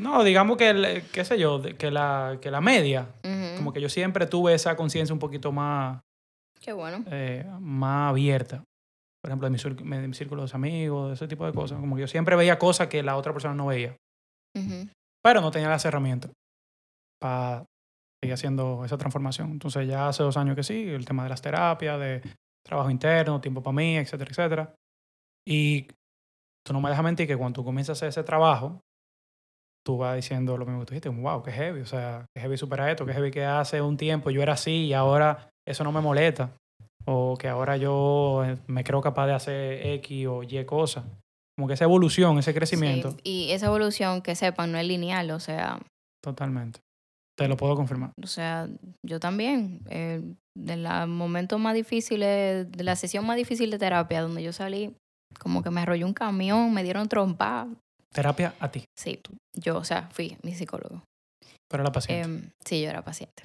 No, 0.00 0.22
digamos 0.24 0.56
que, 0.56 1.04
qué 1.12 1.24
sé 1.24 1.38
yo, 1.38 1.58
de- 1.58 1.76
que 1.76 1.90
la, 1.90 2.38
que 2.40 2.50
la 2.50 2.60
media. 2.60 3.08
Como 3.56 3.72
que 3.72 3.80
yo 3.80 3.88
siempre 3.88 4.26
tuve 4.26 4.54
esa 4.54 4.74
conciencia 4.76 5.12
un 5.12 5.18
poquito 5.20 5.52
más, 5.52 6.00
Qué 6.60 6.72
bueno. 6.72 7.04
eh, 7.10 7.46
más 7.60 8.10
abierta. 8.10 8.64
Por 9.22 9.30
ejemplo, 9.30 9.46
en 9.46 9.52
mi, 9.52 9.94
en 9.96 10.08
mi 10.08 10.14
círculo 10.14 10.44
de 10.44 10.50
amigos, 10.54 11.12
ese 11.12 11.28
tipo 11.28 11.46
de 11.46 11.52
cosas. 11.52 11.78
Como 11.78 11.94
que 11.94 12.00
yo 12.02 12.08
siempre 12.08 12.34
veía 12.36 12.58
cosas 12.58 12.88
que 12.88 13.02
la 13.02 13.16
otra 13.16 13.32
persona 13.32 13.54
no 13.54 13.66
veía. 13.66 13.96
Pero 15.22 15.40
no 15.40 15.50
tenía 15.50 15.68
las 15.68 15.84
herramientas 15.84 16.32
para 17.20 17.64
seguí 18.22 18.32
haciendo 18.32 18.84
esa 18.84 18.96
transformación. 18.96 19.50
Entonces 19.50 19.88
ya 19.88 20.08
hace 20.08 20.22
dos 20.22 20.36
años 20.36 20.54
que 20.54 20.62
sí, 20.62 20.88
el 20.88 21.04
tema 21.04 21.24
de 21.24 21.30
las 21.30 21.42
terapias, 21.42 21.98
de 21.98 22.22
trabajo 22.64 22.90
interno, 22.90 23.40
tiempo 23.40 23.62
para 23.62 23.74
mí, 23.74 23.96
etcétera, 23.96 24.30
etcétera. 24.30 24.74
Y 25.46 25.88
tú 26.64 26.72
no 26.72 26.80
me 26.80 26.88
dejas 26.88 27.04
mentir 27.04 27.26
que 27.26 27.36
cuando 27.36 27.60
tú 27.60 27.64
comienzas 27.64 27.90
a 27.90 27.98
hacer 27.98 28.08
ese 28.10 28.22
trabajo, 28.22 28.80
tú 29.84 29.98
vas 29.98 30.14
diciendo 30.14 30.56
lo 30.56 30.64
mismo 30.64 30.80
que 30.80 30.86
tú 30.86 30.94
dijiste, 30.94 31.08
wow, 31.08 31.42
qué 31.42 31.50
heavy, 31.50 31.80
o 31.80 31.86
sea, 31.86 32.26
qué 32.32 32.40
heavy 32.40 32.56
supera 32.56 32.88
esto, 32.88 33.04
qué 33.04 33.12
heavy 33.12 33.32
que 33.32 33.44
hace 33.44 33.82
un 33.82 33.96
tiempo 33.96 34.30
yo 34.30 34.40
era 34.40 34.52
así 34.52 34.86
y 34.86 34.92
ahora 34.92 35.50
eso 35.66 35.82
no 35.82 35.90
me 35.90 36.00
molesta, 36.00 36.52
o 37.04 37.36
que 37.36 37.48
ahora 37.48 37.76
yo 37.76 38.44
eh, 38.44 38.56
me 38.68 38.84
creo 38.84 39.00
capaz 39.00 39.26
de 39.26 39.32
hacer 39.32 39.86
X 39.86 40.26
o 40.28 40.44
Y 40.44 40.64
cosas. 40.64 41.04
Como 41.56 41.66
que 41.66 41.74
esa 41.74 41.84
evolución, 41.84 42.38
ese 42.38 42.54
crecimiento. 42.54 43.10
Sí, 43.10 43.18
y 43.24 43.50
esa 43.50 43.66
evolución, 43.66 44.22
que 44.22 44.36
sepan, 44.36 44.70
no 44.70 44.78
es 44.78 44.86
lineal, 44.86 45.32
o 45.32 45.40
sea, 45.40 45.80
Totalmente. 46.22 46.80
Te 47.42 47.48
lo 47.48 47.56
puedo 47.56 47.74
confirmar. 47.74 48.12
o 48.22 48.26
sea, 48.26 48.68
yo 49.04 49.18
también, 49.18 49.80
eh, 49.90 50.22
de 50.56 50.76
los 50.76 51.08
momentos 51.08 51.58
más 51.58 51.74
difíciles, 51.74 52.70
de 52.70 52.84
la 52.84 52.94
sesión 52.94 53.26
más 53.26 53.36
difícil 53.36 53.70
de 53.70 53.78
terapia, 53.78 54.22
donde 54.22 54.42
yo 54.44 54.52
salí, 54.52 54.94
como 55.40 55.62
que 55.62 55.70
me 55.70 55.80
arrolló 55.80 56.06
un 56.06 56.14
camión, 56.14 56.72
me 56.72 56.84
dieron 56.84 57.08
trompa. 57.08 57.66
Terapia 58.12 58.54
a 58.60 58.70
ti, 58.70 58.84
Sí, 58.96 59.18
yo, 59.54 59.76
o 59.78 59.84
sea, 59.84 60.08
fui 60.12 60.36
mi 60.42 60.54
psicólogo. 60.54 61.02
pero 61.68 61.82
la 61.82 61.90
paciente. 61.90 62.28
Em, 62.28 62.50
sí, 62.64 62.80
yo 62.82 62.90
era 62.90 63.02
paciente. 63.02 63.44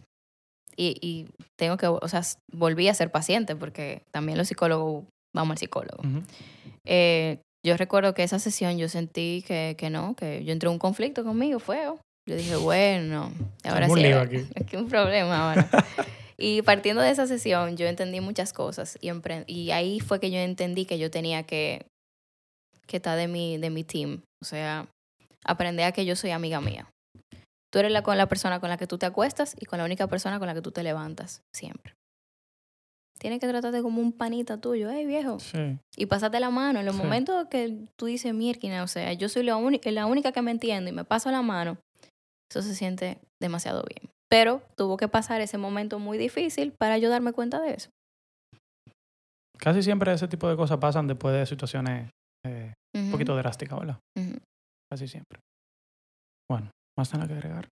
Y, 0.76 0.98
y 1.02 1.28
tengo 1.58 1.78
que, 1.78 1.88
o 1.88 2.08
sea, 2.08 2.22
volví 2.54 2.88
a 2.88 2.94
ser 2.94 3.10
paciente 3.10 3.56
porque 3.56 4.04
también 4.12 4.38
los 4.38 4.48
psicólogos 4.48 5.06
vamos 5.36 5.54
al 5.54 5.58
psicólogo. 5.58 6.04
Ujú. 6.08 6.22
Eh, 6.86 7.40
yo 7.66 7.78
recuerdo 7.78 8.14
que 8.14 8.22
esa 8.24 8.38
sesión 8.38 8.78
yo 8.78 8.88
sentí 8.90 9.44
que, 9.48 9.76
que 9.78 9.90
no, 9.90 10.16
que 10.16 10.44
yo 10.46 10.54
entré 10.54 10.68
en 10.70 10.74
un 10.74 10.80
conflicto 10.80 11.24
conmigo, 11.24 11.60
feo. 11.60 12.00
Yo 12.28 12.36
dije, 12.36 12.56
bueno, 12.58 13.32
ahora 13.63 13.88
sí. 13.90 14.04
era- 14.04 14.22
aquí. 14.22 14.46
aquí 14.62 14.76
un 14.76 14.88
problema 14.90 15.50
ahora. 15.50 15.70
y 16.38 16.62
partiendo 16.62 17.02
de 17.02 17.10
esa 17.10 17.26
sesión, 17.26 17.78
yo 17.78 17.88
entendí 17.88 18.20
muchas 18.22 18.54
cosas 18.54 18.98
y, 19.02 19.10
y 19.48 19.72
ahí 19.72 20.00
fue 20.02 20.20
que 20.20 20.30
yo 20.30 20.38
entendí 20.38 20.86
que 20.86 21.00
yo 21.00 21.10
tenía 21.10 21.44
que, 21.44 21.86
que 22.86 22.98
estar 22.98 23.18
de 23.18 23.28
mi, 23.28 23.58
de 23.58 23.70
mi 23.70 23.84
team. 23.84 24.22
O 24.42 24.46
sea, 24.46 24.88
aprender 25.46 25.86
a 25.86 25.92
que 25.94 26.06
yo 26.06 26.16
soy 26.16 26.32
amiga 26.32 26.60
mía. 26.62 26.88
Tú 27.72 27.80
eres 27.80 27.92
la, 27.92 28.02
con 28.04 28.18
la 28.18 28.28
persona 28.28 28.60
con 28.60 28.70
la 28.70 28.78
que 28.78 28.88
tú 28.88 28.98
te 28.98 29.06
acuestas 29.06 29.56
y 29.60 29.66
con 29.66 29.80
la 29.80 29.86
única 29.86 30.08
persona 30.08 30.38
con 30.38 30.48
la 30.48 30.54
que 30.54 30.62
tú 30.62 30.72
te 30.72 30.84
levantas, 30.84 31.42
siempre. 31.56 31.94
Tienes 33.20 33.40
que 33.40 33.48
tratarte 33.48 33.82
como 33.82 34.00
un 34.00 34.12
panita 34.13 34.60
tuyo, 34.62 34.90
hey 34.92 35.06
viejo. 35.06 35.40
Sí. 35.40 35.80
Y 35.96 36.06
pasarte 36.06 36.40
la 36.40 36.50
mano. 36.52 36.80
En 36.82 36.86
los 36.86 36.96
Sí. 36.96 37.02
momentos 37.02 37.48
que 37.50 37.88
tú 37.98 38.06
dices, 38.06 38.34
mierda, 38.34 38.84
o 38.84 38.88
sea, 38.88 39.12
yo 39.13 39.28
soy 39.28 39.44
la, 39.44 39.58
la 39.86 40.06
única 40.06 40.32
que 40.32 40.42
me 40.44 40.52
entiende 40.52 40.92
y 40.92 40.94
me 40.94 41.04
paso 41.04 41.32
la 41.32 41.42
mano, 41.42 41.78
eso 42.50 42.62
se 42.62 42.76
siente 42.76 43.20
demasiado 43.42 43.84
bien. 43.84 44.10
Pero 44.30 44.62
tuvo 44.76 44.98
que 44.98 45.08
pasar 45.08 45.42
ese 45.42 45.58
momento 45.58 46.00
muy 46.00 46.18
difícil 46.18 46.74
para 46.78 46.98
yo 46.98 47.10
darme 47.10 47.34
cuenta 47.34 47.62
de 47.62 47.74
eso. 47.74 47.90
Casi 49.58 49.82
siempre 49.84 50.14
ese 50.14 50.28
tipo 50.28 50.48
de 50.50 50.56
cosas 50.56 50.78
pasan 50.78 51.08
después 51.08 51.34
de 51.36 51.46
situaciones 51.46 52.10
eh, 52.46 52.74
un 52.96 53.12
poquito 53.12 53.36
drásticas, 53.36 53.80
¿verdad? 53.80 53.98
ujú. 54.18 54.38
Casi 54.92 55.08
siempre. 55.08 55.40
Bueno, 56.50 56.70
más 56.98 57.12
nada 57.14 57.28
que 57.28 57.34
agregar. 57.34 57.68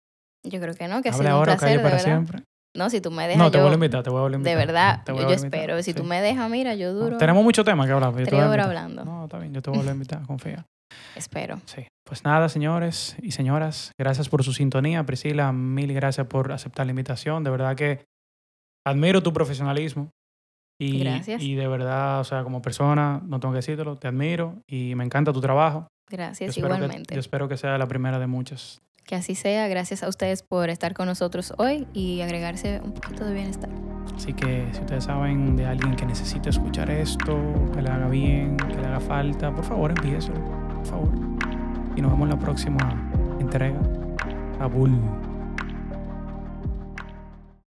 Yo 0.45 0.59
creo 0.59 0.73
que 0.75 0.87
no, 0.87 1.01
que 1.01 1.09
ha 1.09 1.13
sido 1.13 1.23
un 1.25 1.31
ahora 1.31 1.53
o 1.53 1.57
placer, 1.57 1.81
para 1.81 1.99
siempre. 1.99 2.43
No, 2.75 2.89
si 2.89 2.99
tú 2.99 3.09
me 3.09 3.23
dejas, 3.27 3.37
No, 3.37 3.51
te 3.51 3.57
yo, 3.57 3.63
vuelvo 3.63 3.73
a 3.73 3.75
invitar, 3.75 4.03
te 4.03 4.09
voy 4.09 4.19
a 4.19 4.25
a 4.25 4.29
de 4.29 4.35
invitar. 4.35 4.57
verdad, 4.57 5.03
yo, 5.07 5.13
voy 5.13 5.23
invitar, 5.23 5.45
espero. 5.45 5.83
Si 5.83 5.93
tú 5.93 6.03
me 6.03 6.21
dejas, 6.21 6.49
mira, 6.49 6.75
yo 6.75 6.93
duro 6.93 7.17
Tenemos 7.17 7.43
mucho 7.43 7.63
tema 7.63 7.85
que 7.85 7.93
hablar. 7.93 8.11
yo 8.11 8.17
te 8.17 8.25
tres 8.25 8.33
voy 8.33 8.41
a 8.41 8.49
horas 8.49 8.65
invitar. 8.65 8.83
hablando. 8.85 9.05
No, 9.05 9.23
está 9.25 9.39
bien, 9.39 9.53
yo 9.53 9.61
te 9.61 9.69
voy 9.69 9.87
a 9.87 9.91
invitar, 9.91 10.25
confía. 10.25 10.65
Espero. 11.15 11.59
Sí. 11.65 11.87
Pues 12.07 12.23
nada, 12.23 12.49
señores 12.49 13.15
y 13.21 13.31
señoras, 13.31 13.91
gracias 13.99 14.29
por 14.29 14.43
su 14.43 14.53
sintonía. 14.53 15.03
Priscila, 15.05 15.51
mil 15.51 15.91
gracias 15.93 16.27
por 16.27 16.51
aceptar 16.51 16.85
la 16.85 16.91
invitación. 16.91 17.43
De 17.43 17.49
verdad 17.49 17.75
que 17.75 18.05
admiro 18.85 19.23
tu 19.23 19.33
profesionalismo. 19.33 20.09
Y, 20.79 20.99
Gracias. 20.99 21.41
y 21.41 21.55
de 21.55 21.69
verdad, 21.69 22.19
o 22.19 22.23
sea, 22.25 22.43
como 22.43 22.61
persona, 22.61 23.21
no 23.25 23.39
tengo 23.39 23.53
que 23.53 23.59
decírtelo, 23.59 23.95
te 23.95 24.09
admiro 24.09 24.55
y 24.69 24.93
me 24.95 25.05
encanta 25.05 25.31
tu 25.31 25.39
trabajo. 25.39 25.87
Yo 26.11 26.17
Gracias, 26.17 26.53
que- 26.53 26.59
igualmente. 26.59 27.13
yo 27.15 27.19
espero 27.21 27.47
que 27.47 27.55
sea 27.55 27.77
la 27.77 27.87
primera 27.87 28.19
de 28.19 28.27
muchas. 28.27 28.81
Que 29.05 29.15
así 29.15 29.35
sea. 29.35 29.67
Gracias 29.69 30.03
a 30.03 30.09
ustedes 30.09 30.43
por 30.43 30.69
estar 30.69 30.93
con 30.93 31.05
nosotros 31.05 31.53
hoy 31.59 31.87
y 31.93 32.19
agregarse 32.21 32.81
un 32.83 32.91
poquito 32.93 33.23
de 33.23 33.33
bienestar. 33.33 33.69
Así 34.15 34.33
que 34.33 34.67
si 34.73 34.81
ustedes 34.81 35.05
saben 35.05 35.55
de 35.55 35.65
alguien 35.65 35.95
que 35.95 36.05
necesite 36.05 36.49
escuchar 36.49 36.89
esto, 36.89 37.39
que 37.73 37.81
le 37.81 37.89
haga 37.89 38.09
bien, 38.09 38.57
que 38.57 38.75
le 38.75 38.85
haga 38.85 38.99
falta, 38.99 39.53
por 39.55 39.63
favor 39.63 39.91
envíeselo, 39.91 40.64
favor. 40.85 41.09
Y 41.95 42.01
nos 42.01 42.11
vemos 42.11 42.29
en 42.29 42.29
la 42.29 42.39
próxima 42.39 42.77
entrega. 43.39 43.79
Abul. 44.59 44.91